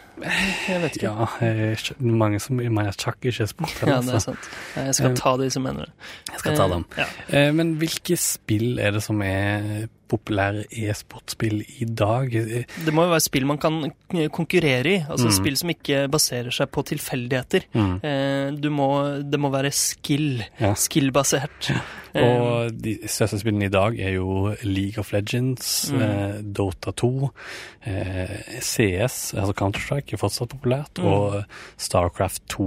Jeg 0.67 0.84
vet 0.84 1.00
ikke. 1.00 1.10
Ja, 1.15 1.30
eh, 1.48 1.89
mange 2.06 2.39
som 2.43 2.60
mener 2.62 2.93
sjakk 2.93 3.17
ikke 3.24 3.48
er 3.48 3.50
sport. 3.50 3.74
Ja, 3.82 3.98
det 4.06 4.13
er 4.19 4.26
sant. 4.28 4.52
Jeg 4.76 4.93
skal 5.00 5.12
Eh, 5.12 5.17
ta 5.24 5.36
de 5.41 5.50
som 5.50 5.63
mener 5.65 5.88
det. 5.88 5.93
jeg 6.34 6.39
skal 6.43 6.56
ta 6.60 6.67
dem. 6.76 6.86
Eh, 6.98 7.02
Ja. 7.02 7.08
Eh, 7.39 7.52
Men 7.52 7.76
hvilke 7.80 8.17
spill 8.19 8.78
er 8.80 8.91
det 8.91 9.02
som 9.02 9.22
er 9.22 9.88
populære 10.13 10.63
e-sportspill 10.69 11.60
i 11.82 11.88
dag? 11.89 12.30
Det 12.86 12.93
må 12.93 13.08
jo 13.08 13.13
være 13.15 13.26
spill 13.26 13.45
man 13.49 13.58
kan 13.62 13.82
konkurrere 14.32 14.93
i. 14.93 14.99
Altså 15.10 15.28
Mm. 15.32 15.36
spill 15.39 15.58
som 15.58 15.73
ikke 15.73 16.04
baserer 16.13 16.52
seg 16.54 16.71
på 16.71 16.86
tilfeldigheter. 16.93 17.65
Mm. 17.73 17.95
Eh, 18.04 18.52
Du 18.63 18.69
må, 18.69 18.88
det 19.26 19.39
må 19.39 19.49
være 19.52 19.71
skill. 19.73 20.43
Ja. 20.60 20.73
Skill-basert. 20.78 21.71
Eh, 21.73 21.82
Og 22.15 22.71
de 22.84 22.97
største 23.10 23.39
spillene 23.41 23.65
i 23.65 23.73
dag 23.73 23.97
er 23.99 24.13
jo 24.19 24.54
League 24.63 24.99
of 24.99 25.12
Legends, 25.13 25.91
Mm. 25.91 26.02
eh, 26.02 26.41
Dota 26.43 26.91
2, 26.91 27.30
eh, 27.86 28.60
CS, 28.62 29.34
altså 29.34 29.54
Counter-Strike 29.54 30.13
er 30.13 30.17
fortsatt 30.17 30.49
populært, 30.49 30.99
Mm. 30.99 31.06
og 31.06 31.43
Starcraft 31.78 32.41
2. 32.49 32.63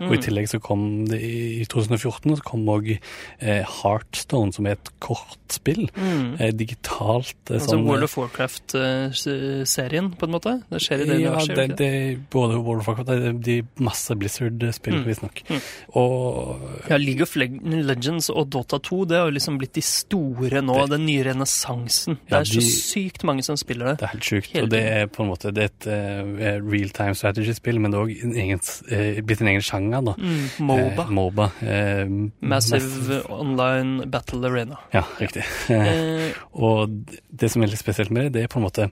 Og 0.00 0.12
i 0.12 0.16
Mm. 0.16 0.22
tillegg 0.22 0.48
så 0.48 0.60
kom 0.60 1.06
det 1.06 1.20
i 1.22 1.60
i 1.60 1.64
2014 1.66 2.36
så 2.36 2.42
kom 2.44 2.64
òg 2.66 2.98
eh, 3.40 3.64
Heartstone, 3.64 4.52
som 4.52 4.66
er 4.66 4.72
et 4.72 4.90
kortspill. 5.00 5.90
mm. 5.94 6.40
Eh, 6.40 6.50
digitalt. 6.52 7.34
eh, 7.50 7.54
Altså 7.56 7.70
sånn, 7.76 7.84
World 7.84 8.02
of 8.04 8.16
Warcraft-serien, 8.16 10.10
på 10.18 10.26
en 10.26 10.32
måte? 10.34 10.62
Det 10.70 10.80
skjer 10.80 11.02
i 11.02 11.06
det 11.08 11.20
ja, 11.20 11.30
universet? 11.34 11.56
det, 11.56 11.76
det 11.76 12.30
både 12.30 12.58
World 12.62 12.80
of 12.80 12.88
Warcraft 12.88 13.42
de 13.44 13.62
masse 13.78 14.14
Blizzard-spill, 14.18 14.94
Mm. 14.94 15.04
visstnok. 15.06 15.42
Mm. 15.48 15.60
Og 15.96 16.60
Ja, 16.90 16.96
League 16.96 17.22
of 17.22 17.34
Legends 17.36 18.30
og 18.30 18.50
Dota 18.50 18.78
2 18.84 19.00
det 19.10 19.16
har 19.18 19.30
jo 19.30 19.34
liksom 19.38 19.58
blitt 19.58 19.72
de 19.76 19.82
store 19.84 20.60
nå, 20.62 20.76
Det- 20.84 20.90
den 20.94 21.06
nye 21.06 21.24
renessansen. 21.26 22.18
Det 22.28 22.30
Ja, 22.34 22.40
er 22.40 22.44
så 22.44 22.60
de- 22.60 22.70
sykt 22.70 23.24
mange 23.24 23.42
som 23.44 23.56
spiller 23.56 23.86
det. 23.92 23.98
Det 23.98 24.06
er 24.08 24.12
helt 24.14 24.28
sjukt. 24.30 24.62
Og 24.62 24.68
det 24.70 24.82
er 24.92 25.06
på 25.08 25.24
en 25.24 25.30
måte 25.30 25.52
det 25.54 25.64
er 25.64 25.70
et 25.72 25.86
uh, 25.88 26.70
real 26.70 26.88
time 26.90 27.14
strategy-spill, 27.18 27.80
men 27.80 27.90
det 27.90 27.98
er 27.98 28.04
òg 28.04 29.24
blitt 29.26 29.40
en 29.40 29.48
egen 29.48 29.60
sjanger, 29.64 30.04
da. 30.04 30.14
Mm, 30.18 30.48
MOBA. 30.60 31.04
Uh, 31.06 31.10
MOBA. 31.10 31.50
Eh, 31.62 32.06
Massive 32.40 33.22
Online 33.30 34.06
Battle 34.10 34.44
Arena. 34.48 34.78
Ja, 34.92 35.02
riktig. 35.20 35.44
Eh, 35.70 36.32
Og 36.54 36.88
det 37.34 37.50
som 37.50 37.62
er 37.62 37.68
litt 37.72 37.80
spesielt 37.82 38.10
med 38.10 38.24
det, 38.28 38.32
det 38.32 38.42
er 38.44 38.48
på 38.52 38.60
en 38.60 38.66
måte 38.68 38.90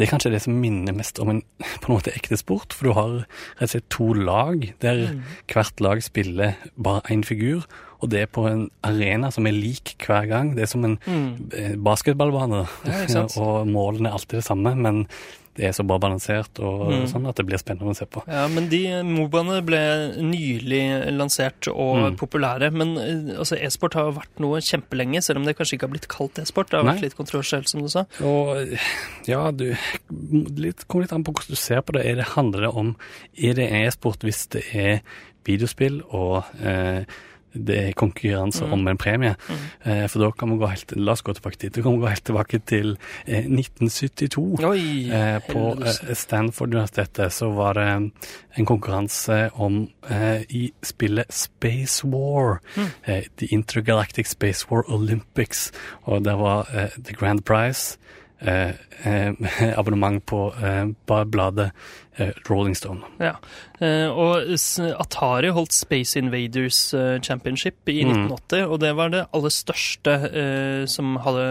det 0.00 0.06
er 0.06 0.14
kanskje 0.14 0.30
det 0.32 0.38
som 0.46 0.54
minner 0.56 0.94
mest 0.96 1.18
om 1.20 1.28
en 1.28 1.42
på 1.60 1.90
en 1.90 1.98
måte 1.98 2.14
ekte 2.16 2.38
sport, 2.40 2.72
for 2.72 2.88
du 2.88 2.96
har 2.96 3.10
rett 3.60 3.66
og 3.66 3.72
slett 3.74 3.88
to 3.92 4.06
lag, 4.16 4.64
der 4.80 5.10
Mm. 5.10 5.22
hvert 5.52 5.80
lag 5.80 6.02
spiller 6.02 6.54
bare 6.76 7.02
én 7.12 7.24
figur, 7.24 7.66
og 8.00 8.08
det 8.10 8.20
er 8.22 8.26
på 8.32 8.46
en 8.48 8.70
arena 8.82 9.30
som 9.30 9.46
er 9.46 9.52
lik 9.52 9.96
hver 10.06 10.26
gang. 10.26 10.54
Det 10.56 10.62
er 10.62 10.70
som 10.72 10.84
en 10.84 10.98
mm. 11.04 11.50
eh, 11.52 11.76
basketballbane, 11.76 12.66
Ja, 12.86 13.26
og 13.42 13.68
målene 13.68 14.08
er 14.08 14.16
alltid 14.16 14.40
det 14.40 14.44
samme, 14.44 14.74
men 14.74 15.06
det 15.56 15.64
er 15.66 15.72
så 15.74 15.82
bra 15.84 15.98
balansert 15.98 16.58
og 16.62 16.88
Mm. 16.90 17.06
sånn 17.10 17.28
at 17.28 17.36
det 17.36 17.44
blir 17.46 17.58
spennende 17.58 17.90
å 17.90 17.96
se 17.96 18.06
på. 18.06 18.22
Ja, 18.28 18.46
men 18.48 18.68
de 18.70 19.02
Mobaene 19.02 19.60
ble 19.66 19.80
nylig 20.16 21.10
lansert 21.12 21.66
og 21.68 21.96
Mm. 22.12 22.16
populære. 22.16 22.70
Men 22.72 22.96
eh, 22.96 23.38
altså, 23.38 23.58
e-sport 23.60 23.94
har 23.94 24.12
vært 24.12 24.38
noe 24.38 24.60
kjempelenge, 24.60 25.22
selv 25.22 25.38
om 25.38 25.44
det 25.44 25.56
kanskje 25.58 25.76
ikke 25.78 25.88
har 25.88 25.94
blitt 25.96 26.08
kalt 26.08 26.38
e-sport. 26.38 26.70
Det 26.70 26.78
har 26.78 26.84
Nei. 26.84 26.94
vært 26.94 27.02
litt 27.02 27.16
kontroversielt, 27.16 27.68
som 27.68 27.82
du 27.82 27.88
sa. 27.88 28.06
Og 28.22 28.78
ja, 29.26 29.50
du 29.50 29.74
litt, 30.56 30.86
kommer 30.88 31.02
litt 31.04 31.12
an 31.12 31.24
på 31.24 31.32
hvordan 31.34 31.48
du 31.50 31.56
ser 31.56 31.82
på 31.82 31.92
det. 31.98 32.06
Er 32.06 32.14
det 32.16 32.28
handler 32.36 32.60
det 32.68 32.74
om 32.74 32.96
Er 33.36 33.54
det 33.54 33.70
e-sport 33.72 34.20
hvis 34.20 34.46
det 34.50 34.64
er 34.74 35.00
videospill 35.44 36.02
og 36.12 36.44
eh, 36.62 37.04
det 37.54 37.78
er 37.88 37.92
konkurranse 37.92 38.64
Mm. 38.64 38.72
om 38.72 38.88
en 38.88 38.96
premie? 38.98 39.34
Eh, 39.84 40.06
for 40.08 40.18
da 40.20 40.30
kan 40.30 40.50
vi 40.50 40.56
gå 40.58 40.68
helt 40.70 40.92
La 40.96 41.12
oss 41.12 41.22
gå 41.22 41.32
tilbake 41.34 41.58
dit. 41.58 41.72
Da 41.74 41.82
kan 41.82 41.92
vi 41.92 41.98
gå 42.04 42.08
helt 42.08 42.24
tilbake 42.24 42.58
til 42.66 42.96
eh, 43.26 43.44
1972. 43.46 44.60
Oi! 44.64 45.10
Eh, 45.10 45.40
på 45.48 45.72
eh, 45.82 46.14
Stanford-universitetet 46.14 47.32
så 47.32 47.50
var 47.54 47.74
det 47.74 48.10
en 48.56 48.66
konkurranse 48.66 49.50
om 49.54 49.88
eh, 50.10 50.42
i 50.48 50.72
spillet 50.82 51.32
Space 51.32 52.04
War. 52.06 52.60
Mm. 52.76 52.86
Eh, 53.06 53.22
The 53.38 53.46
Intergalactic 53.54 54.26
Space 54.30 54.66
War 54.70 54.84
Olympics. 54.88 55.72
Og 56.02 56.24
der 56.24 56.34
var 56.36 56.66
The 57.04 57.14
Grand 57.14 57.42
Prize. 57.44 57.96
Eh, 58.40 58.70
eh, 59.04 59.32
abonnement 59.76 60.22
på 60.26 60.38
eh, 60.64 60.86
bladet 61.28 61.70
eh, 62.16 62.30
Rolling 62.48 62.74
Stone. 62.76 63.00
Ja. 63.20 63.34
Eh, 63.80 64.08
og 64.08 64.48
Atari 65.00 65.50
holdt 65.52 65.72
Space 65.76 66.16
Invaders 66.18 66.78
Championship 67.24 67.88
i 67.88 67.98
Mm. 68.04 68.28
1980, 68.32 68.64
og 68.72 68.80
det 68.80 68.94
var 68.96 69.10
det 69.12 69.26
aller 69.36 69.52
største 69.52 70.14
eh, 70.32 70.86
som 70.88 71.16
hadde 71.20 71.44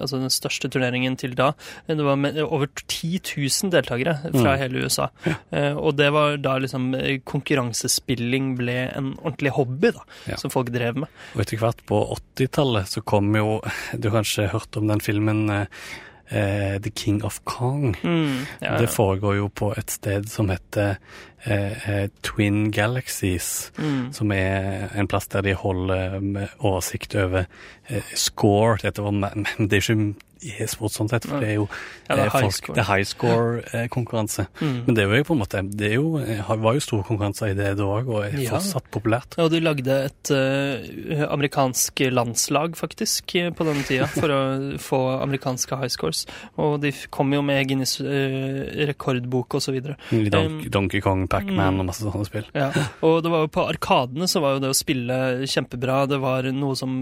Altså 0.00 0.20
den 0.22 0.30
største 0.30 0.70
turneringen 0.70 1.16
til 1.18 1.34
da. 1.34 1.52
Det 1.88 1.98
var 1.98 2.14
over 2.46 2.66
10 2.86 3.20
000 3.36 3.70
deltakere 3.74 4.16
fra 4.30 4.54
Mm. 4.54 4.58
hele 4.62 4.84
USA. 4.86 5.08
Eh, 5.50 5.74
og 5.76 5.96
det 5.96 6.12
var 6.12 6.36
da 6.38 6.58
liksom 6.58 6.92
konkurransespilling 7.24 8.54
ble 8.58 8.76
en 8.96 9.12
ordentlig 9.22 9.50
hobby, 9.56 9.90
da, 9.92 10.00
Ja. 10.30 10.36
som 10.36 10.50
folk 10.50 10.70
drev 10.70 10.96
med. 10.96 11.08
Og 11.34 11.42
etter 11.42 11.58
hvert 11.58 11.82
på 11.86 12.00
80-tallet 12.36 12.86
så 12.86 13.02
kom 13.04 13.34
jo 13.34 13.60
Du 13.98 14.10
har 14.10 14.22
kanskje 14.22 14.48
hørt 14.52 14.76
om 14.76 14.86
den 14.88 15.00
filmen 15.00 15.66
eh, 16.30 16.74
eh, 16.74 16.80
The 16.82 16.90
King 16.90 17.24
of 17.24 17.40
Kong? 17.44 17.96
Mm, 18.02 18.46
ja, 18.60 18.78
Det 18.78 18.88
foregår 18.90 19.36
jo 19.36 19.48
på 19.48 19.72
et 19.78 19.90
sted 19.90 20.28
som 20.28 20.48
heter 20.48 20.96
eh, 21.44 21.88
eh, 21.88 22.08
Twin 22.22 22.70
Galaxies. 22.72 23.72
mm. 23.78 24.12
Som 24.12 24.32
er 24.32 24.88
en 24.94 25.06
plass 25.06 25.26
der 25.26 25.40
de 25.42 25.54
holder 25.54 26.20
med 26.20 26.48
oversikt 26.58 27.14
over 27.14 27.44
eh, 27.88 28.02
score. 28.14 28.78
Dette 28.82 29.02
var, 29.02 29.10
men 29.34 29.46
det 29.58 29.72
er 29.72 29.82
ikke 29.92 30.14
e-sport 30.60 30.92
sånn 30.94 31.08
sett, 31.10 31.26
for 31.28 31.40
det 31.42 31.48
er 31.48 31.54
jo 31.58 31.68
Ja, 32.08 32.16
det 32.16 32.24
er 32.26 32.30
folk, 32.30 32.52
score. 32.54 32.74
Det 32.76 32.82
er 32.84 32.88
high 32.90 33.04
score-konkurranse. 33.06 34.46
Mm. 34.60 34.76
Men 34.86 34.94
det 34.94 35.06
jo 35.06 35.24
på 35.24 35.34
en 35.36 35.40
måte 35.42 35.62
Det 35.76 35.92
jo, 35.94 36.18
eh, 36.18 36.42
var 36.56 36.74
jo 36.74 36.80
store 36.80 37.04
konkurranser 37.08 37.50
i 37.50 37.54
det 37.58 37.76
da 37.78 37.82
òg, 37.84 38.08
og 38.08 38.24
er 38.24 38.38
Ja. 38.40 38.50
fortsatt 38.56 38.90
populært. 38.90 39.38
Og 39.38 39.50
de 39.50 39.60
lagde 39.60 39.88
et 40.06 40.30
uh, 40.30 41.26
amerikansk 41.32 42.00
landslag, 42.12 42.76
faktisk, 42.76 43.34
eh, 43.36 43.50
på 43.50 43.64
denne 43.66 43.84
tida, 43.84 44.06
for 44.06 44.28
å 44.28 44.40
få 44.88 45.00
amerikanske 45.22 45.76
high 45.78 45.88
scores. 45.92 46.26
Og 46.58 46.80
de 46.80 46.92
kom 47.10 47.32
jo 47.32 47.42
med 47.42 47.64
egen 47.66 47.80
uh, 47.82 48.86
rekordbok 48.86 49.54
og 49.58 49.62
så 49.62 49.72
videre. 49.74 49.96
Don 50.10 50.46
Um, 50.46 50.60
Donkey 50.70 51.00
Kong, 51.00 51.26
Pac-Man 51.28 51.74
mm. 51.74 51.80
og 51.80 51.86
masse 51.88 52.04
sånne 52.04 52.26
spill. 52.28 52.44
Ja. 52.54 52.68
Og 53.02 53.22
det 53.24 53.30
var 53.32 53.40
jo 53.46 53.48
på 53.48 53.64
Arkadene 53.66 54.28
så 54.30 54.40
var 54.44 54.54
jo 54.56 54.60
det 54.62 54.70
å 54.70 54.76
spille 54.76 55.16
kjempebra. 55.48 56.06
Det 56.08 56.18
var 56.22 56.46
noe 56.54 56.76
som 56.78 56.92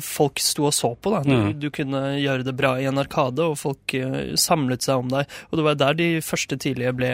folk 0.00 0.40
sto 0.40 0.64
og 0.70 0.72
så 0.76 0.94
på, 0.96 1.10
da. 1.12 1.20
Du, 1.26 1.34
Mm. 1.36 1.58
du 1.60 1.66
kunne 1.70 2.00
gjøre 2.16 2.44
det 2.46 2.54
bra 2.56 2.76
i 2.80 2.85
en 2.88 2.98
arkade, 3.02 3.44
og 3.44 3.58
folk 3.58 3.94
eh, 3.94 4.34
samlet 4.38 4.82
seg 4.86 5.02
om 5.04 5.08
deg. 5.12 5.26
Og 5.50 5.58
det 5.58 5.64
var 5.66 5.74
der 5.80 5.94
de 5.98 6.08
første 6.24 6.56
tidlige 6.62 6.92
ble, 6.96 7.10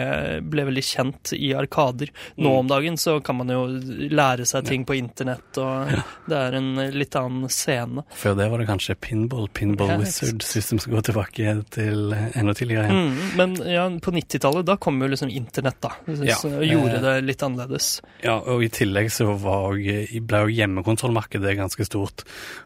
ble 0.53 0.65
veldig 0.69 0.83
kjent 0.85 1.33
i 1.37 1.53
arkader. 1.57 2.11
Nå 2.37 2.49
Mm. 2.53 2.59
om 2.59 2.67
dagen 2.67 2.97
så 2.97 3.17
kan 3.23 3.37
man 3.37 3.47
jo 3.49 3.65
lære 4.13 4.45
seg 4.45 4.65
ting 4.65 4.85
på 4.85 4.95
internett, 4.97 5.57
og 5.57 5.89
det 6.29 6.37
er 6.37 6.55
en 6.59 6.75
litt 6.93 7.15
annen 7.15 7.49
scene. 7.49 8.03
Før 8.13 8.35
det 8.37 8.49
var 8.51 8.59
det 8.61 8.67
kanskje 8.67 8.95
Pinball, 8.99 9.47
Pinball 9.53 9.89
Ja, 9.89 9.97
Wizard, 9.97 10.39
de 10.39 10.79
skal 10.79 10.93
gå 10.93 11.01
tilbake 11.03 11.55
til 11.73 12.13
enda 12.13 12.53
tidligere 12.53 12.87
igjen. 12.89 13.11
Mm, 13.13 13.35
men 13.37 13.55
ja, 13.69 13.87
på 13.99 14.11
90-tallet, 14.13 14.65
da 14.65 14.75
kom 14.77 14.99
jo 15.01 15.07
liksom 15.11 15.29
internett, 15.33 15.79
da. 15.81 15.91
Ja. 16.23 16.37
Gjorde 16.43 16.93
Eh, 16.93 17.01
det 17.01 17.23
litt 17.25 17.41
annerledes. 17.43 18.01
Ja, 18.23 18.37
og 18.39 18.61
i 18.63 18.69
tillegg 18.69 19.09
så 19.11 19.31
var, 19.39 19.73
jo- 19.77 20.21
ble 20.21 20.43
jo 20.45 20.53
hjemmekonsollmarkedet 20.53 21.55
ganske 21.57 21.85
stort. 21.87 22.23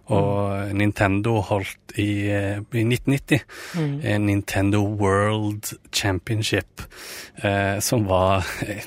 Og 0.09 0.73
Nintendo 0.77 1.41
holdt 1.41 1.95
i, 1.97 2.27
eh, 2.31 2.59
i 2.73 2.83
1990 2.87 3.39
Mm. 3.75 3.99
en 4.03 4.25
Nintendo 4.25 4.77
World 4.77 5.65
Championship, 5.91 6.81
eh, 7.43 7.79
som 7.79 8.05
var 8.07 8.37
eh, 8.67 8.83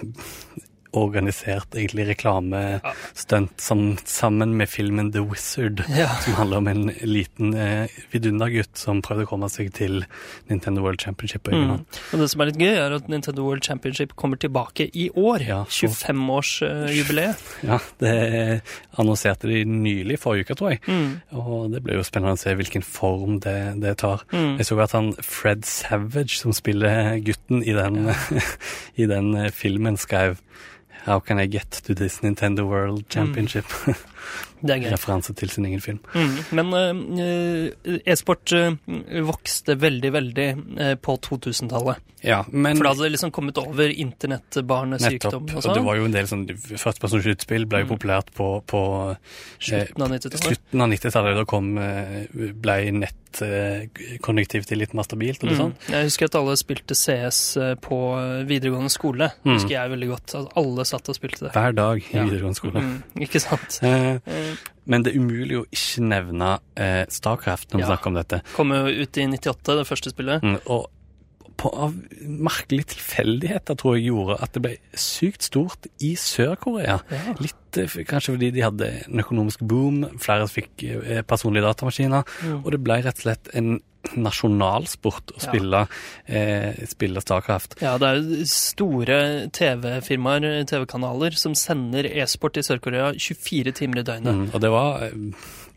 organisert 0.96 1.74
egentlig 1.78 2.06
reklamestunt 2.10 3.60
som, 3.60 3.96
sammen 4.04 4.56
med 4.58 4.68
filmen 4.68 5.12
The 5.14 5.22
Wizard, 5.24 5.84
Ja. 5.88 6.08
som 6.24 6.34
handler 6.34 6.56
om 6.58 6.68
en 6.68 6.90
liten 7.02 7.54
eh, 7.54 7.88
vidundergutt 8.12 8.76
som 8.78 9.02
prøvde 9.02 9.26
å 9.26 9.30
komme 9.30 9.48
seg 9.52 9.72
til 9.76 10.04
Nintendo 10.50 10.82
World 10.82 11.00
Championship. 11.02 11.46
Mm. 11.50 11.84
Og 12.12 12.18
det 12.20 12.30
som 12.32 12.40
er 12.42 12.50
litt 12.50 12.58
gøy, 12.60 12.74
er 12.76 12.96
at 12.96 13.08
Nintendo 13.08 13.44
World 13.46 13.64
Championship 13.66 14.14
kommer 14.18 14.36
tilbake 14.40 14.88
i 14.94 15.08
år. 15.14 15.46
Ja, 15.46 15.64
så- 15.68 15.86
25-årsjubileet. 15.90 17.36
Ja, 17.66 17.78
det 18.00 18.62
annonserte 18.98 19.48
de 19.48 19.64
nylig 19.64 20.18
forrige 20.22 20.48
uke, 20.48 20.54
tror 20.58 20.70
jeg. 20.74 20.80
Mm. 20.86 21.20
Og 21.38 21.70
det 21.72 21.82
blir 21.84 21.96
jo 22.00 22.04
spennende 22.06 22.36
å 22.36 22.40
se 22.40 22.54
hvilken 22.58 22.82
form 22.86 23.38
det, 23.44 23.56
det 23.82 23.96
tar. 24.02 24.24
Mm. 24.32 24.56
Jeg 24.60 24.66
så 24.70 24.78
at 24.82 24.92
han 24.96 25.12
Fred 25.22 25.64
Savage, 25.68 26.38
som 26.40 26.52
spiller 26.56 27.18
gutten 27.24 27.62
i 27.64 27.72
den, 27.76 28.10
i 29.00 29.06
den 29.10 29.34
eh, 29.36 29.50
filmen, 29.54 29.96
skrev 30.00 30.38
How 31.06 31.20
can 31.20 31.38
I 31.38 31.46
get 31.46 31.70
to 31.70 31.94
this 31.94 32.20
Nintendo 32.20 32.66
World 32.68 33.08
Championship? 33.08 33.64
Gøy. 33.64 33.94
Referanse 34.62 35.34
til 35.34 35.48
sin 35.48 35.64
egen 35.64 35.80
film. 35.80 35.98
Mm. 36.14 36.36
Men 36.52 36.74
eh, 37.18 38.00
e-sport 38.06 38.52
eh, 38.52 38.74
vokste 39.24 39.76
veldig, 39.80 40.12
veldig 40.12 40.48
eh, 40.78 40.94
på 41.00 41.16
2000-tallet. 41.20 41.96
Ja, 42.22 42.42
men 42.52 42.76
For 42.76 42.84
da 42.84 42.90
hadde 42.92 43.06
det 43.06 43.12
liksom 43.14 43.30
kommet 43.32 43.56
over 43.56 43.88
internettbarnesykdom 43.88 45.46
og 45.46 45.54
Og 45.56 45.62
det 45.62 45.70
sånn. 45.72 45.84
var 45.86 45.96
jo 45.96 46.04
en 46.04 46.12
del 46.12 46.26
sånn 46.28 46.42
Førstepersonskytespill 46.52 47.64
ble 47.64 47.80
jo 47.80 47.86
Mm. 47.88 47.94
populært 47.96 48.28
på, 48.36 48.48
på 48.68 49.16
Slutten 49.58 50.02
av 50.04 50.10
90-tallet. 50.12 50.44
slutten 50.44 50.80
av 50.84 50.88
90-tallet. 50.92 51.34
Da 51.40 51.44
kom 51.48 51.78
eh, 51.78 52.26
ble 52.60 52.76
nettkonnektivt 52.92 54.70
litt 54.76 54.92
mer 54.94 55.02
stabilt. 55.08 55.42
og 55.42 55.48
det 55.48 55.56
Mm. 55.56 55.60
sånn. 55.62 55.74
Jeg 55.88 56.04
husker 56.10 56.24
at 56.26 56.34
alle 56.34 56.56
spilte 56.56 56.94
CS 56.94 57.56
eh, 57.56 57.74
på 57.76 57.98
videregående 58.46 58.90
skole. 58.90 59.30
Mm. 59.44 59.54
husker 59.54 59.70
jeg 59.70 59.90
veldig 59.90 60.08
godt. 60.08 60.34
At 60.34 60.52
alle 60.56 60.84
satt 60.84 61.08
og 61.08 61.14
spilte 61.16 61.40
det. 61.48 61.52
Hver 61.52 61.72
dag 61.74 61.98
i 62.02 62.16
Ja. 62.16 62.24
videregående 62.24 62.56
skole. 62.56 63.02
Ikke 63.16 63.40
sant? 63.40 63.80
Eh, 63.82 64.09
Eh, 64.26 64.54
Men 64.90 65.02
det 65.06 65.12
er 65.14 65.20
umulig 65.20 65.58
å 65.60 65.66
ikke 65.70 66.02
nevne 66.02 66.48
eh, 66.76 67.04
Starcraft 67.08 67.70
når 67.72 67.78
vi 67.78 67.84
Ja. 67.84 67.90
snakker 67.92 68.10
om 68.10 68.14
dette. 68.18 68.40
Kommer 68.56 68.88
jo 68.90 69.04
ut 69.04 69.18
i 69.22 69.26
98, 69.26 69.76
det 69.78 69.86
første 69.86 70.10
spillet. 70.14 70.42
Mm, 70.42 70.58
og 70.66 70.88
på, 71.60 71.68
av 71.76 71.92
merkelige 72.24 72.94
tilfeldigheter 72.94 73.76
tror 73.76 73.96
jeg 73.98 74.06
gjorde 74.08 74.38
at 74.42 74.54
det 74.56 74.62
ble 74.64 74.76
sykt 74.96 75.42
stort 75.44 75.86
i 76.00 76.14
Sør-Korea. 76.16 76.98
Ja. 77.12 77.34
Litt 77.42 77.76
eh, 77.82 77.98
kanskje 78.08 78.34
fordi 78.36 78.48
de 78.56 78.64
hadde 78.64 78.88
en 79.06 79.20
økonomisk 79.20 79.60
boom, 79.68 80.02
flere 80.18 80.48
fikk 80.48 80.82
eh, 80.88 81.20
personlige 81.28 81.66
datamaskiner, 81.68 82.24
Mm. 82.40 82.64
og 82.64 82.70
det 82.72 82.80
ble 82.82 82.96
rett 83.04 83.20
og 83.20 83.26
slett 83.26 83.50
en 83.54 83.80
nasjonalsport 84.16 85.32
å 85.34 85.36
Ja. 85.36 85.44
spille, 85.50 85.88
eh, 86.26 86.74
spille 86.88 87.20
Starcraft. 87.20 87.76
Ja, 87.82 87.98
det 87.98 88.08
er 88.08 88.14
jo 88.22 88.44
store 88.46 89.50
TV-firmaer, 89.52 90.64
TV-kanaler, 90.66 91.36
som 91.36 91.54
sender 91.54 92.04
e-sport 92.06 92.56
i 92.56 92.60
Sør-Korea 92.62 93.12
24 93.12 93.72
timer 93.72 93.98
i 93.98 94.02
døgnet. 94.02 94.34
Mm, 94.34 94.54
og 94.54 94.60
det 94.60 94.70
var 94.70 95.02
eh, 95.02 95.12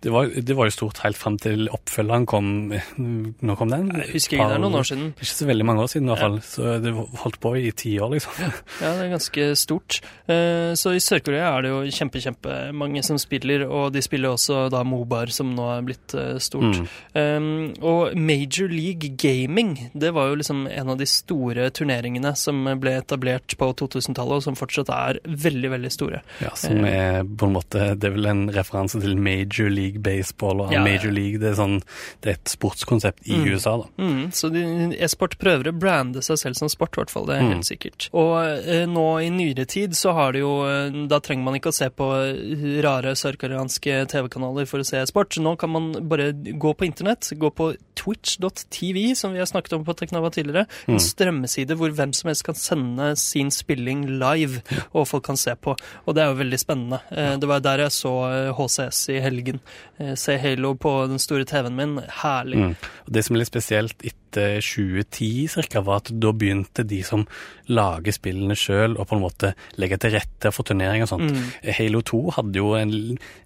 Det 0.04 0.12
var, 0.12 0.28
det 0.28 0.56
var 0.58 0.68
jo 0.68 0.74
stort 0.76 1.00
helt 1.06 1.18
fram 1.20 1.38
til 1.39 1.70
oppfølgeren 1.72 2.26
kom. 2.28 2.48
Når 2.74 3.58
kom 3.60 3.72
den? 3.72 3.88
Jeg 4.02 4.10
husker 4.18 4.36
ikke, 4.38 4.48
det 4.52 4.58
er 4.58 4.63
noen 4.63 4.76
år 4.82 4.88
siden. 4.89 5.12
Ikke 5.16 5.30
så 5.32 5.48
veldig 5.48 5.68
mange 5.70 5.86
år 5.86 5.92
siden 5.94 6.10
i 6.10 6.12
hvert 6.12 6.24
fall. 6.26 6.38
Så 6.48 6.74
det 6.84 6.94
holdt 7.24 7.39
på 7.44 7.54
i 7.60 7.72
ti 7.72 7.94
år, 8.04 8.12
liksom. 8.18 8.42
Ja, 8.84 8.92
det 8.98 9.06
er 9.06 9.13
ganske 9.13 9.48
stort. 9.60 10.00
Eh, 10.28 10.74
Så 10.80 10.92
i 10.96 11.02
Sør-Korea 11.04 11.54
er 11.56 11.66
det 11.66 11.72
jo 11.72 11.80
kjempe, 11.96 12.20
kjempemange 12.24 13.04
som 13.06 13.20
spiller, 13.22 13.63
og 13.70 13.94
de 13.96 14.02
spiller 14.04 14.34
også 14.34 14.66
da 14.74 14.84
Mobar, 14.88 15.32
som 15.32 15.54
nå 15.56 15.70
er 15.78 15.86
blitt 15.88 16.16
eh, 16.20 16.36
stort. 16.44 16.82
Mm. 17.13 17.78
og 17.84 18.16
Major 18.18 18.68
League 18.72 19.13
Gaming, 19.20 19.76
det 19.94 20.12
var 20.16 20.30
jo 20.32 20.38
liksom 20.42 20.66
en 20.68 20.89
av 20.89 20.98
de 21.00 21.08
store 21.10 21.70
turneringene 21.76 22.34
som 22.39 22.60
ble 22.82 22.96
etablert 23.00 23.56
på 23.60 23.70
2000-tallet, 23.80 24.39
og 24.42 24.46
som 24.46 24.58
fortsatt 24.60 24.89
er 24.94 25.20
veldig, 25.26 25.72
veldig 25.78 25.92
store. 25.94 26.22
Ja, 26.44 26.52
Som 26.60 26.84
er 26.88 27.24
på 27.24 27.48
en 27.48 27.56
måte 27.56 27.94
Det 28.00 28.10
er 28.10 28.16
vel 28.16 28.28
en 28.30 28.44
referanse 28.54 29.00
til 29.02 29.16
Major 29.20 29.70
League 29.72 29.93
Baseball. 30.02 30.62
Og 30.62 30.72
Ja, 30.72 30.80
ja. 30.80 30.84
Major 30.84 31.12
League 31.12 31.40
det 31.40 31.52
er, 31.52 31.56
sånn, 31.60 31.82
det 32.22 32.30
er 32.30 32.34
et 32.40 32.46
sportskonsept 32.46 33.28
i 33.28 33.38
USA, 33.52 33.78
da. 33.78 33.88
Mm, 33.98 34.32
så 34.32 34.50
e-sport 34.98 35.38
prøver 35.38 35.70
å 35.72 35.78
brande 35.78 36.22
seg 36.24 36.38
selv 36.38 36.56
som 36.56 36.70
sport, 36.70 36.96
i 36.98 37.02
hvert 37.02 37.10
fall. 37.12 37.26
Det 37.28 37.36
er 37.38 37.42
Mm. 37.44 37.54
helt 37.54 37.66
sikkert. 37.66 38.10
Og 38.14 38.38
eh, 38.68 38.86
nå 38.86 39.06
i 39.22 39.30
nyere 39.30 39.66
tid 39.68 39.92
så 39.92 40.14
har 40.14 40.32
det 40.34 40.40
jo 40.42 40.64
eh, 40.66 40.90
Da 41.08 41.20
trenger 41.20 41.44
man 41.44 41.56
ikke 41.56 41.70
å 41.70 41.74
se 41.74 41.90
på 41.90 42.08
eh, 42.24 42.82
rare 42.82 43.14
sørkoreanske 43.16 44.08
TV-kanaler 44.08 44.66
for 44.68 44.80
å 44.80 44.86
se 44.86 45.04
sport. 45.06 45.38
Nå 45.40 45.58
kan 45.58 45.70
man 45.70 45.92
bare 46.08 46.32
gå 46.34 46.74
på 46.76 46.86
internett, 46.86 47.32
gå 47.38 47.50
på 47.54 47.76
twitch.tv, 47.96 49.16
som 49.16 49.34
vi 49.34 49.40
har 49.40 49.46
snakket 49.46 49.74
om 49.74 49.86
på 49.86 49.94
Teknava 49.98 50.30
tidligere. 50.34 50.66
En 50.88 51.00
strømmeside 51.02 51.76
hvor 51.78 51.92
hvem 51.96 52.14
som 52.16 52.30
helst 52.30 52.44
kan 52.48 52.56
sende 52.56 53.12
sin 53.20 53.52
spilling 53.54 54.06
live, 54.20 54.62
og 54.94 55.08
folk 55.08 55.24
kan 55.26 55.38
se 55.40 55.54
på. 55.56 55.76
Og 56.08 56.16
det 56.16 56.24
er 56.24 56.32
jo 56.34 56.40
veldig 56.42 56.60
spennende. 56.62 57.02
Eh, 57.12 57.38
Det 57.44 57.48
var 57.50 57.60
der 57.60 57.78
jeg 57.86 57.92
så 57.92 58.14
eh, 58.30 58.54
HCS 58.56 59.10
i 59.10 59.20
helgen. 59.24 59.60
Eh, 60.00 60.13
Se 60.19 60.38
Halo 60.41 60.74
på 60.80 60.93
den 61.12 61.22
store 61.22 61.46
TV-en 61.50 61.78
min. 61.78 61.96
Herlig. 62.24 62.60
Mm. 62.60 62.76
Det 63.13 63.26
som 63.26 63.36
er 63.36 63.43
litt 63.43 63.52
spesielt 63.52 64.06
etter 64.06 64.58
2010 64.63 65.48
cirka, 65.54 65.84
var 65.86 66.02
at 66.02 66.13
da 66.17 66.34
begynte 66.34 66.86
de 66.88 67.04
som 67.06 67.28
lager 67.69 68.12
spillene 68.12 68.56
sjøl, 68.58 68.97
og 68.99 69.08
på 69.08 69.15
en 69.15 69.21
måte 69.23 69.54
legge 69.80 69.97
til 70.04 70.12
rette 70.17 70.52
for 70.52 70.63
turnering 70.67 71.04
og 71.06 71.10
sånt. 71.13 71.32
Mm. 71.32 71.45
Halo 71.78 72.02
2 72.02 72.21
hadde 72.38 72.60
jo 72.60 72.73
en 72.76 72.91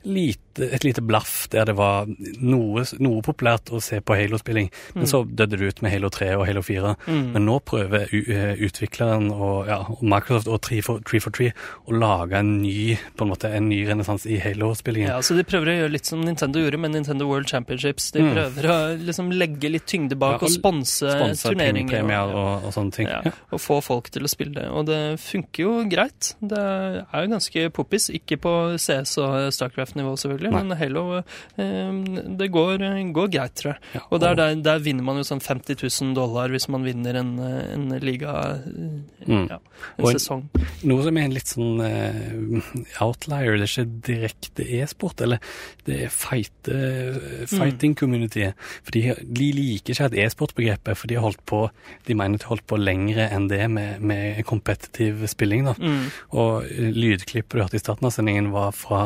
lite, 0.05 0.69
et 0.73 0.83
lite 0.83 1.01
blaff 1.05 1.47
der 1.53 1.65
det 1.69 1.75
var 1.77 2.07
noe, 2.41 2.83
noe 3.03 3.21
populært 3.25 3.69
å 3.75 3.81
se 3.83 3.99
på 4.01 4.15
Halo-spilling, 4.17 4.71
men 4.95 5.05
så 5.09 5.21
døde 5.27 5.57
det 5.59 5.69
ut 5.75 5.81
med 5.85 5.91
Halo 5.93 6.09
3 6.13 6.31
og 6.37 6.45
Halo 6.49 6.63
4. 6.65 6.95
Mm. 7.07 7.27
Men 7.35 7.45
nå 7.45 7.59
prøver 7.67 8.07
eh, 8.09 8.55
utvikleren 8.65 9.29
og, 9.35 9.67
ja, 9.69 9.79
og 9.85 10.01
Microsoft 10.01 10.47
og 10.49 10.61
343 10.65 11.51
å 11.87 11.97
lage 11.97 12.39
en 12.41 12.55
ny 12.63 12.95
på 13.17 13.25
en 13.27 13.31
måte 13.33 13.51
en 13.53 13.69
ny 13.69 13.83
renessanse 13.87 14.29
i 14.33 14.39
Halo-spillingen. 14.41 15.11
Ja, 15.13 15.19
så 15.21 15.37
De 15.37 15.45
prøver 15.47 15.69
å 15.73 15.77
gjøre 15.81 15.93
litt 15.93 16.09
som 16.09 16.23
Nintendo 16.25 16.59
gjorde 16.63 16.79
med 16.81 16.95
Nintendo 16.97 17.27
World 17.29 17.47
Championships. 17.51 18.11
De 18.15 18.21
Mm. 18.27 18.33
prøver 18.33 18.65
å 18.71 18.77
liksom 19.05 19.29
legge 19.31 19.69
litt 19.71 19.85
tyngde 19.87 20.17
bak 20.17 20.41
Ja, 20.41 20.47
og 20.47 20.47
og 20.47 20.49
sponse 20.51 21.11
turneringer. 21.43 22.03
og, 22.25 22.33
og, 22.35 22.65
og 22.67 22.73
sånne 22.73 22.91
ting. 22.95 23.07
Ja. 23.07 23.21
og 23.51 23.59
få 23.61 23.77
folk 23.83 24.06
til 24.15 24.25
å 24.27 24.31
spille. 24.31 24.53
det. 24.57 24.65
Og 24.71 24.85
det 24.87 24.99
funker 25.21 25.63
jo 25.63 25.73
greit. 25.91 26.33
Det 26.39 26.59
er 26.61 27.25
jo 27.25 27.31
ganske 27.33 27.65
poppis. 27.75 28.09
Ikke 28.17 28.37
på 28.41 28.53
CS 28.79 29.17
og 29.23 29.35
Starcraft-nivå, 29.55 30.15
selvfølgelig, 30.19 30.51
Nei. 30.53 30.63
men 30.63 30.77
Halo 30.79 31.03
eh, 31.19 32.27
Det 32.39 32.49
går, 32.53 32.85
går 33.15 33.31
greit, 33.33 33.55
tror 33.59 33.73
jeg. 33.73 33.81
Ja, 33.97 34.03
Og 34.11 34.21
der, 34.23 34.35
der, 34.39 34.55
der 34.63 34.83
vinner 34.85 35.03
man 35.07 35.19
jo 35.21 35.27
sånn 35.27 35.43
50 35.43 35.79
000 35.83 36.15
dollar 36.17 36.51
hvis 36.53 36.69
man 36.73 36.85
vinner 36.87 37.19
en, 37.21 37.35
en 37.43 37.89
liga 38.03 38.37
eh, 38.63 39.03
Mm. 39.27 39.49
Ja, 39.49 39.57
en 39.97 40.05
Og 40.05 40.13
sesong. 40.15 40.45
Noe 40.87 41.03
som 41.03 41.17
er 41.19 41.25
en 41.27 41.33
litt 41.35 41.49
sånn 41.51 41.81
eh, 41.83 42.69
outlier, 43.03 43.57
det 43.59 43.65
er 43.65 43.71
ikke 43.73 44.01
direkte 44.07 44.67
e-sport, 44.79 45.19
eller 45.25 45.41
det 45.87 46.11
feite 46.11 46.47
fight, 46.47 46.67
eh, 46.67 47.47
fighting 47.47 47.95
community. 47.95 48.51
For 48.83 48.91
de, 48.91 49.15
de 49.23 49.49
liker 49.55 49.95
ikke 49.95 50.09
et 50.11 50.19
e-sport-begrepet, 50.25 50.97
for 50.97 51.07
de 51.07 51.17
har 51.17 51.25
holdt 51.25 51.43
på 51.47 51.67
de 52.07 52.15
mener 52.15 52.37
de 52.37 52.45
har 52.45 52.55
holdt 52.55 52.67
på 52.67 52.79
lengre 52.79 53.27
enn 53.33 53.47
det 53.51 53.65
med, 53.71 54.01
med 54.01 54.43
kompetitiv 54.47 55.25
spilling. 55.27 55.65
da. 55.67 55.75
Mm. 55.77 56.07
Og 56.39 56.67
eh, 56.67 56.91
lydklippet 56.95 57.57
du 57.57 57.63
hørte 57.63 57.79
i 57.79 57.83
starten 57.83 58.07
av 58.09 58.15
sendingen 58.15 58.51
var 58.53 58.73
fra 58.75 59.01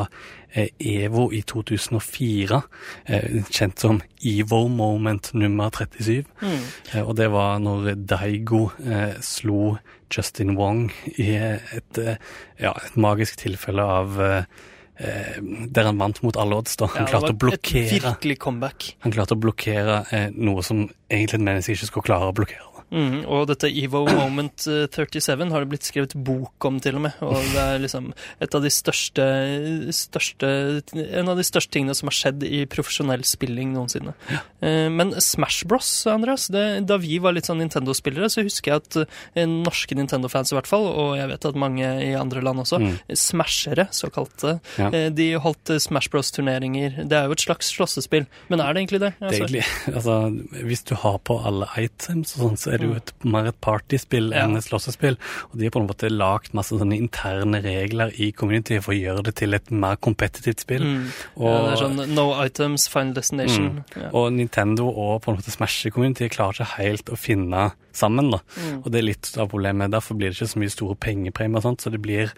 eh, 0.52 0.70
EVO 0.78 1.28
i 1.34 1.42
2004, 1.48 2.60
eh, 3.06 3.38
kjent 3.50 3.82
som 3.82 4.02
EVO 4.22 4.66
Moment 4.72 5.32
nummer 5.34 5.70
37. 5.70 6.24
Mm. 6.42 6.60
Og 7.06 7.16
det 7.18 7.30
var 7.32 7.62
når 7.62 7.94
Daigo 7.96 8.68
slo 9.24 9.76
Justin 10.12 10.56
Wong 10.58 10.90
i 11.16 11.30
et, 11.38 11.98
ja, 12.60 12.74
et 12.74 12.96
magisk 13.00 13.40
tilfelle 13.40 13.82
av 13.82 14.20
Der 14.98 15.84
han 15.88 15.98
vant 15.98 16.22
mot 16.22 16.36
alle 16.36 16.54
odds. 16.60 16.76
da. 16.76 16.86
Han 16.86 17.06
Ja, 17.06 17.10
klarte 17.10 17.32
å 17.32 17.38
blokkere. 17.38 17.88
Han 19.00 19.12
klarte 19.12 19.34
å 19.34 19.40
blokkere 19.40 20.04
eh, 20.12 20.28
noe 20.36 20.62
som 20.62 20.84
egentlig 21.10 21.40
et 21.40 21.46
menneske 21.46 21.72
ikke 21.72 21.86
skulle 21.88 22.04
klare 22.10 22.28
å 22.28 22.34
blokkere. 22.36 22.68
Mhm, 22.92 23.22
og 23.26 23.46
dette 23.48 23.70
Evo 23.72 24.04
Moment 24.06 24.66
eh, 24.68 24.84
37 24.92 25.48
har 25.50 25.64
det 25.64 25.70
blitt 25.72 25.86
skrevet 25.88 26.12
bok 26.14 26.66
om, 26.68 26.78
til 26.84 26.98
og 26.98 27.06
med. 27.06 27.14
Og 27.24 27.38
det 27.54 27.62
er 27.62 27.78
liksom 27.80 28.10
et 28.44 28.54
av 28.54 28.62
de 28.62 28.68
største, 28.72 29.24
største 29.96 30.50
En 30.92 31.28
av 31.32 31.38
de 31.38 31.44
største 31.46 31.72
tingene 31.72 31.94
som 31.96 32.10
har 32.10 32.16
skjedd 32.16 32.44
i 32.44 32.62
profesjonell 32.70 33.24
spilling 33.26 33.72
noensinne. 33.74 34.12
Ja. 34.30 34.42
Men 34.92 35.14
Smash 35.24 35.64
Bros, 35.70 35.88
Andreas, 36.10 36.48
det, 36.52 36.64
da 36.86 36.98
vi 37.02 37.16
var 37.22 37.32
litt 37.36 37.48
sånn 37.48 37.60
Nintendo-spillere, 37.62 38.28
så 38.32 38.44
husker 38.44 38.74
jeg 38.74 38.82
at 38.82 38.98
eh, 39.38 39.46
norske 39.48 39.96
Nintendo-fans 39.98 40.52
i 40.52 40.56
hvert 40.58 40.68
fall, 40.70 40.86
og 40.92 41.16
jeg 41.18 41.30
vet 41.32 41.48
at 41.48 41.58
mange 41.58 41.88
i 42.04 42.12
andre 42.18 42.42
land 42.44 42.62
også, 42.66 42.80
Mm. 42.82 42.96
smashere, 43.14 43.84
såkalte, 43.94 44.56
Ja. 44.78 44.88
eh, 44.90 45.08
de 45.14 45.32
holdt 45.38 45.70
eh, 45.70 45.78
Smash 45.78 46.08
Bros-turneringer. 46.10 47.04
Det 47.08 47.12
er 47.18 47.26
jo 47.28 47.32
et 47.36 47.44
slags 47.44 47.68
slåssespill, 47.72 48.26
men 48.50 48.60
er 48.60 48.72
det 48.74 48.82
egentlig 48.82 49.00
det? 49.04 49.12
Det 49.20 49.28
er 49.28 49.38
egentlig, 49.38 49.64
altså, 49.96 50.16
Hvis 50.66 50.82
du 50.88 50.94
har 50.96 51.18
på 51.22 51.36
alle 51.46 51.68
items, 51.78 52.34
og 52.36 52.42
sånn, 52.50 52.58
så 52.58 52.72
er 52.74 52.81
det 52.82 52.88
jo 52.90 52.96
et, 52.98 53.12
mer 53.24 53.48
et 53.52 53.58
partyspill 53.64 54.28
Mm. 54.32 54.36
Ja. 54.36 54.44
enn 54.44 54.56
et 54.58 54.64
slåssespill. 54.66 55.16
Og 55.52 55.58
de 55.58 55.64
har 55.68 55.72
på 55.74 55.80
en 55.82 55.88
måte 55.88 56.10
lagd 56.10 56.52
masse 56.58 56.76
sånne 56.76 56.98
interne 56.98 57.62
regler 57.64 58.12
i 58.18 58.30
community 58.32 58.78
for 58.82 58.92
å 58.94 58.98
gjøre 59.00 59.24
det 59.30 59.34
til 59.40 59.54
et 59.54 59.70
mer 59.70 59.96
kompetitivt 59.96 60.60
spill. 60.66 60.82
Mm. 60.82 61.06
Og, 61.36 61.46
ja, 61.48 61.62
det 61.62 61.72
er 61.72 61.82
sånn 61.86 62.14
No 62.14 62.26
items, 62.44 62.88
final 62.92 63.14
destination. 63.14 63.84
Ja. 63.96 64.10
og 64.12 64.32
Nintendo 64.32 64.88
og 64.90 65.22
på 65.22 65.32
en 65.32 65.38
måte 65.38 65.50
Smash-community 65.54 66.28
klarer 66.28 66.60
ikke 66.60 66.76
helt 66.82 67.06
å 67.12 67.16
finne 67.18 67.72
sammen. 67.92 68.30
da. 68.32 68.38
Mm. 68.56 68.78
Og 68.84 68.90
det 68.90 68.98
er 68.98 69.04
litt 69.04 69.34
av 69.38 69.50
problemet. 69.52 69.90
Derfor 69.92 70.16
blir 70.16 70.30
det 70.32 70.38
ikke 70.40 70.48
så 70.54 70.58
mye 70.62 70.70
store 70.72 70.94
pengepremier, 70.96 71.56
og 71.60 71.62
sånt, 71.66 71.82
så 71.84 71.90
det 71.92 72.00
blir 72.00 72.30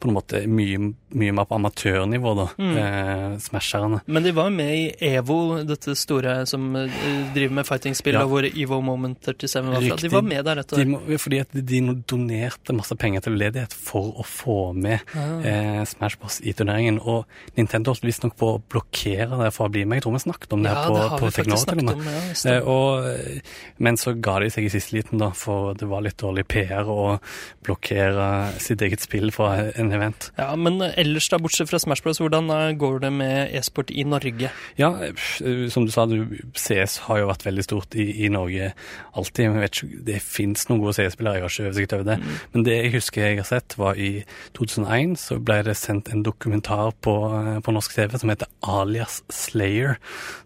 på 0.00 0.08
en 0.08 0.14
måte 0.16 0.40
mye, 0.48 0.94
mye 1.14 1.32
mer 1.36 1.44
på 1.44 1.58
amatørnivå, 1.60 2.32
da, 2.34 2.46
Mm. 2.58 2.76
eh, 2.76 3.36
smasherne. 3.38 4.00
Men 4.06 4.22
de 4.22 4.32
var 4.32 4.48
med 4.50 4.72
i 4.74 4.92
EVO, 5.16 5.64
dette 5.66 5.94
store 5.94 6.46
som 6.46 6.74
eh, 6.76 6.88
driver 7.34 7.52
med 7.52 7.66
fighting-spill, 7.66 8.14
Ja. 8.14 8.24
hvor 8.26 8.42
EVO 8.42 8.80
Moment 8.82 9.20
37 9.22 9.62
var 9.70 9.80
fra. 9.80 9.91
Riktig. 9.96 10.10
De 10.10 10.14
var 10.16 10.22
med 10.22 10.44
der 10.44 10.60
etter 10.62 10.76
De 10.82 11.18
fordi 11.18 11.40
at 11.40 11.48
de 11.52 11.80
donerte 12.08 12.72
masse 12.76 12.96
penger 12.96 13.20
til 13.26 13.36
ledighet 13.38 13.72
for 13.72 14.12
å 14.18 14.24
få 14.26 14.56
med 14.74 15.00
Ah. 15.16 15.40
eh, 15.44 15.84
Smash 15.84 16.18
Bros 16.18 16.40
i 16.40 16.52
turneringen. 16.52 16.98
Og 17.04 17.26
Nintendo 17.56 17.92
holdt 17.92 18.02
visstnok 18.06 18.36
på 18.36 18.54
å 18.56 18.62
blokkere 18.72 19.38
det 19.44 19.52
for 19.54 19.68
å 19.68 19.72
bli 19.72 19.84
med. 19.84 20.00
Jeg 20.00 20.04
tror 20.06 20.12
vi 20.16 20.24
snakket 20.24 20.52
om 20.52 20.62
det 20.62 20.70
Ja, 20.72 20.82
her 20.82 20.88
på, 20.88 20.94
det 20.96 21.08
har 21.08 21.18
på 21.18 21.24
vi 21.24 21.36
Teknolog 21.38 21.66
til 21.66 21.78
og 21.78 21.84
med. 21.84 22.12
Ja, 22.44 22.52
Eh, 22.52 22.68
og, 22.68 23.06
eh, 23.06 23.40
men 23.78 23.96
så 23.96 24.14
ga 24.20 24.38
de 24.40 24.50
seg 24.50 24.64
i 24.64 24.68
siste 24.72 24.92
liten, 24.96 25.18
da, 25.18 25.30
for 25.30 25.74
det 25.74 25.88
var 25.88 26.02
litt 26.02 26.16
dårlig 26.18 26.46
PR 26.48 26.84
å 26.88 27.18
blokkere 27.66 28.52
sitt 28.62 28.82
eget 28.84 29.00
spill 29.04 29.30
fra 29.34 29.70
en 29.78 29.92
event. 29.94 30.30
ja, 30.38 30.54
men 30.56 30.80
ellers 30.82 31.28
da, 31.32 31.38
bortsett 31.42 31.68
fra 31.70 31.78
Smash 31.82 32.02
Bros, 32.04 32.18
hvordan 32.22 32.50
eh, 32.50 32.72
går 32.78 33.00
det 33.04 33.12
med 33.12 33.54
e-sport 33.54 33.90
i 33.94 34.04
Norge? 34.08 34.50
Ja, 34.80 34.90
eh, 35.02 35.68
som 35.72 35.86
du 35.86 35.92
sa, 35.94 36.06
du, 36.06 36.24
CS 36.58 36.98
har 37.08 37.22
jo 37.22 37.28
vært 37.30 37.44
veldig 37.46 37.64
stort 37.66 37.94
i, 37.98 38.08
i 38.26 38.28
Norge 38.32 38.72
alltid. 39.18 39.44
Jeg 39.46 39.60
vet 39.62 39.78
ikke, 39.78 39.81
Det 39.82 40.20
fins 40.22 40.66
noen 40.68 40.80
gode 40.82 40.94
CS-spillere, 40.98 41.38
jeg 41.40 41.42
har 41.46 41.52
ikke 41.52 41.66
oversikt 41.70 41.92
over 41.96 42.04
det. 42.10 42.16
Mm. 42.22 42.36
Men 42.54 42.64
det 42.68 42.76
jeg 42.78 42.92
husker 42.96 43.22
jeg 43.26 43.38
har 43.40 43.48
sett, 43.48 43.76
var 43.78 43.98
i 43.98 44.10
2001 44.58 45.16
så 45.22 45.38
ble 45.42 45.58
det 45.66 45.76
sendt 45.76 46.08
en 46.12 46.22
dokumentar 46.26 46.92
på, 47.02 47.14
eh, 47.38 47.60
på 47.64 47.74
norsk 47.74 47.94
TV 47.96 48.18
som 48.18 48.32
heter 48.32 48.50
Alias 48.62 49.20
Slayer, 49.32 49.96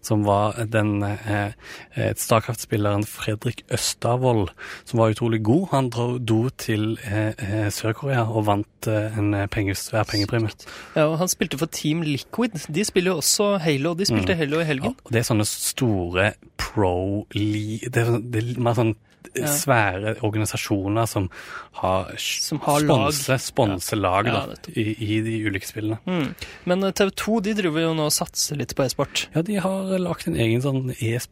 som 0.01 0.23
var 0.27 0.57
den 0.65 1.03
eh, 1.03 1.51
eh, 1.95 2.13
Starcraft-spilleren 2.17 3.05
Fredrik 3.07 3.63
Østavold, 3.73 4.49
som 4.85 4.99
var 5.01 5.13
utrolig 5.15 5.41
god. 5.45 5.67
Han 5.71 5.89
dro, 5.93 6.49
til 6.57 6.97
eh, 7.05 7.33
eh, 7.37 7.67
Sør-Korea 7.73 8.23
og 8.29 8.45
vant 8.47 8.87
eh, 8.91 9.17
en 9.19 9.33
penge, 9.53 9.75
svær 9.75 10.03
pengepremie. 10.09 10.49
Ja, 10.95 11.07
og 11.11 11.17
Han 11.19 11.27
spilte 11.31 11.57
for 11.59 11.67
Team 11.71 12.01
Liquid. 12.05 12.55
De 12.73 12.83
spiller 12.87 13.11
jo 13.13 13.17
også 13.21 13.57
Halo. 13.61 13.93
De 13.97 14.05
spilte 14.07 14.35
Halo 14.37 14.57
i 14.59 14.63
Ja, 14.63 14.67
helgen. 14.71 14.95
og 15.03 15.11
det 15.13 15.19
er 15.21 15.27
sånne 15.27 15.45
store 15.47 16.31
pro-li... 16.57 17.79
Det, 17.89 18.05
sånn- 18.07 18.25
det 18.31 18.43
er 18.43 18.61
mer 18.63 18.77
sånn 18.77 18.95
Ja. 19.35 19.47
svære 19.51 20.15
organisasjoner 20.23 21.07
som 21.07 21.29
har, 21.81 22.13
Som 22.17 22.59
har 22.65 22.79
lag. 22.81 23.13
sponse, 23.13 23.95
lag 23.95 24.25
Ja, 24.25 24.45
da, 24.47 24.55
i, 24.73 24.95
i 24.97 25.21
de 25.21 25.35
ulike 25.45 25.67
spillene. 25.67 25.99
Mm. 26.07 26.31
Men 26.65 26.83
eh, 26.83 26.91
TV 26.91 27.11
2 27.11 27.39
de 27.45 27.53
driver 27.53 27.81
jo 27.85 27.93
nå 27.93 28.07
og 28.07 28.13
satser 28.15 28.57
litt 28.57 28.73
på 28.75 28.85
e-sport. 28.85 29.27
Ja, 29.35 29.41
de 29.45 29.55
har 29.61 29.91
lagt 29.99 30.27
en 30.27 30.35
egen 30.35 30.61
sånn 30.61 30.89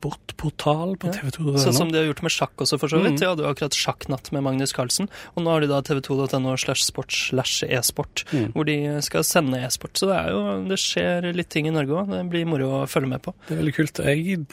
e-sportportal 0.09 0.97
på 0.99 1.07
Ja. 1.09 1.13
TV2. 1.21 1.57
Sånn 1.59 1.73
som 1.73 1.91
de 1.91 1.99
har 1.99 2.05
gjort 2.13 2.21
med 2.23 2.31
sjakk 2.31 2.55
også, 2.61 2.79
for 2.79 2.87
så 2.91 2.99
vidt. 3.01 3.15
Mm. 3.15 3.19
De 3.19 3.25
hadde 3.29 3.43
jo 3.45 3.49
akkurat 3.53 3.75
Sjakknatt 3.75 4.31
med 4.31 4.43
Magnus 4.43 4.73
Carlsen. 4.73 5.09
Og 5.35 5.43
nå 5.43 5.49
har 5.51 5.61
de 5.61 5.67
da 5.67 5.81
tv2.no 5.81 6.55
slash 6.57 6.83
sport 6.85 7.11
slash 7.11 7.63
e-sport, 7.67 8.23
Mm. 8.31 8.51
hvor 8.53 8.65
de 8.65 9.01
skal 9.01 9.23
sende 9.23 9.59
e-sport. 9.63 9.93
Så 9.97 10.07
det 10.07 10.15
er 10.17 10.29
jo 10.31 10.65
Det 10.65 10.77
skjer 10.79 11.33
litt 11.35 11.49
ting 11.49 11.67
i 11.67 11.71
Norge 11.71 11.89
òg. 11.89 12.09
Det 12.09 12.29
blir 12.29 12.45
moro 12.45 12.83
å 12.83 12.87
følge 12.87 13.07
med 13.09 13.21
på. 13.21 13.33
Det 13.47 13.55
er 13.57 13.61
veldig 13.63 13.75
kult. 13.75 13.99
Jeg, 14.05 14.45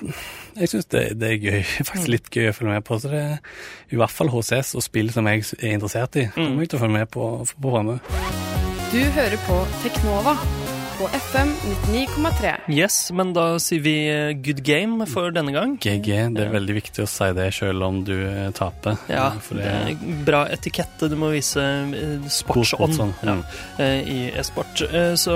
jeg 0.56 0.68
syns 0.68 0.86
det, 0.88 1.18
det 1.18 1.30
er 1.30 1.38
gøy. 1.38 1.62
Faktisk 1.88 2.08
litt 2.08 2.30
gøy 2.30 2.48
å 2.50 2.54
følge 2.54 2.72
med 2.74 2.84
på. 2.84 2.98
Så 3.00 3.10
det 3.10 3.31
i 3.92 4.00
hvert 4.00 4.14
fall 4.14 4.32
HCS 4.32 4.74
og 4.78 4.86
spill 4.86 5.12
som 5.14 5.28
jeg 5.30 5.46
er 5.60 5.76
interessert 5.76 6.18
i. 6.20 6.28
Mm. 6.32 6.42
Kommer 6.42 6.66
jeg 6.66 6.72
til 6.72 6.80
å 6.80 6.84
følge 6.84 6.98
med 6.98 7.12
på, 7.12 7.30
på 7.52 7.62
programmet. 7.62 8.12
Du 8.92 9.00
hører 9.16 9.40
på 9.46 9.62
Teknova 9.84 10.36
på 11.02 11.08
FM 11.18 11.48
99,3. 11.90 12.50
Yes, 12.70 13.10
men 13.10 13.32
da 13.34 13.56
sier 13.58 13.80
vi 13.82 13.94
eh, 14.06 14.32
good 14.38 14.60
game 14.62 15.02
for 15.10 15.32
denne 15.34 15.50
gang. 15.54 15.72
GG. 15.82 16.06
Det 16.36 16.44
er 16.44 16.46
Ja. 16.46 16.52
veldig 16.54 16.74
viktig 16.76 17.02
å 17.02 17.08
si 17.10 17.26
det 17.34 17.48
selv 17.56 17.82
om 17.82 18.04
du 18.06 18.12
eh, 18.28 18.50
taper. 18.54 18.98
Ja, 19.10 19.30
For 19.42 19.58
det 19.58 19.64
det 19.66 19.96
er 19.96 20.22
bra 20.26 20.44
etikette. 20.52 21.08
Du 21.10 21.16
må 21.18 21.32
vise 21.32 21.58
eh, 21.58 22.28
sportsånd 22.30 22.94
sportsånd, 22.94 23.14
ja, 23.26 23.34
mm. 23.34 23.42
eh, 23.82 24.12
i 24.14 24.18
e-sport. 24.38 24.82
Eh, 24.92 25.14
Så 25.18 25.34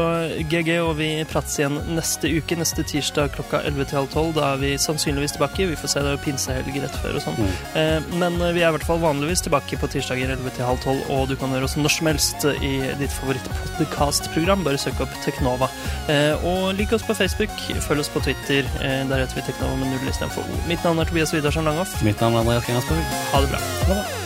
GG, 0.50 0.70
og 0.85 0.92
vi 1.00 1.09
prates 1.31 1.59
igjen 1.59 1.81
neste 1.96 2.31
uke, 2.31 2.57
neste 2.61 2.85
tirsdag 2.87 3.35
klokka 3.35 3.64
11 3.66 3.85
til 3.90 3.98
halv 3.98 4.11
12. 4.14 4.33
Da 4.38 4.52
er 4.55 4.62
vi 4.62 4.70
sannsynligvis 4.79 5.35
tilbake. 5.37 5.66
Vi 5.72 5.76
får 5.83 5.88
se, 5.96 6.00
det 6.07 6.12
er 6.12 6.16
jo 6.18 6.22
pinsehelg 6.29 6.79
rett 6.85 7.00
før 7.02 7.18
og 7.18 7.26
sånn. 7.26 7.40
Mm. 7.42 7.50
Eh, 7.83 8.00
Men 8.22 8.38
eh, 8.40 8.52
vi 8.55 8.62
er 8.62 8.70
i 8.70 8.76
hvert 8.79 8.87
fall 8.87 9.02
vanligvis 9.02 9.42
tilbake 9.48 9.81
på 9.83 9.90
tirsdager 9.96 10.31
11 10.37 10.55
til 10.61 10.64
halv 10.70 10.79
12, 10.87 11.02
og 11.11 11.26
du 11.29 11.37
kan 11.42 11.50
høre 11.50 11.66
oss 11.66 11.76
når 11.76 11.96
som 11.98 12.07
helst 12.12 12.46
i 12.62 12.72
ditt 13.02 13.11
favoritt-podkast-program. 13.18 14.62
Bare 14.66 14.79
søk 14.79 15.00
opp 15.02 15.14
Teknova. 15.57 15.69
Eh, 16.09 16.45
Og 16.45 16.75
lik 16.75 16.92
oss 16.92 17.03
på 17.03 17.14
Facebook, 17.14 17.51
følg 17.88 18.01
oss 18.01 18.09
på 18.09 18.21
Twitter. 18.21 18.64
eh, 18.81 19.09
Der 19.09 19.16
heter 19.25 19.35
vi 19.35 19.42
Teknova 19.47 19.77
med 19.77 19.87
null 19.88 20.09
istedenfor 20.09 20.42
O. 20.42 20.61
Mitt 20.69 20.85
navn 20.85 20.99
er 20.99 21.05
Tobias 21.05 21.33
Widersen 21.35 21.64
Langhoff. 21.64 22.03
Mitt 22.03 22.21
navn 22.21 22.35
er 22.35 22.38
Andreas 22.40 22.64
Grenasberg. 22.66 23.03
Ha 23.33 23.40
det 23.40 23.49
bra. 23.51 23.59
Ha 23.59 23.95
det. 23.95 24.26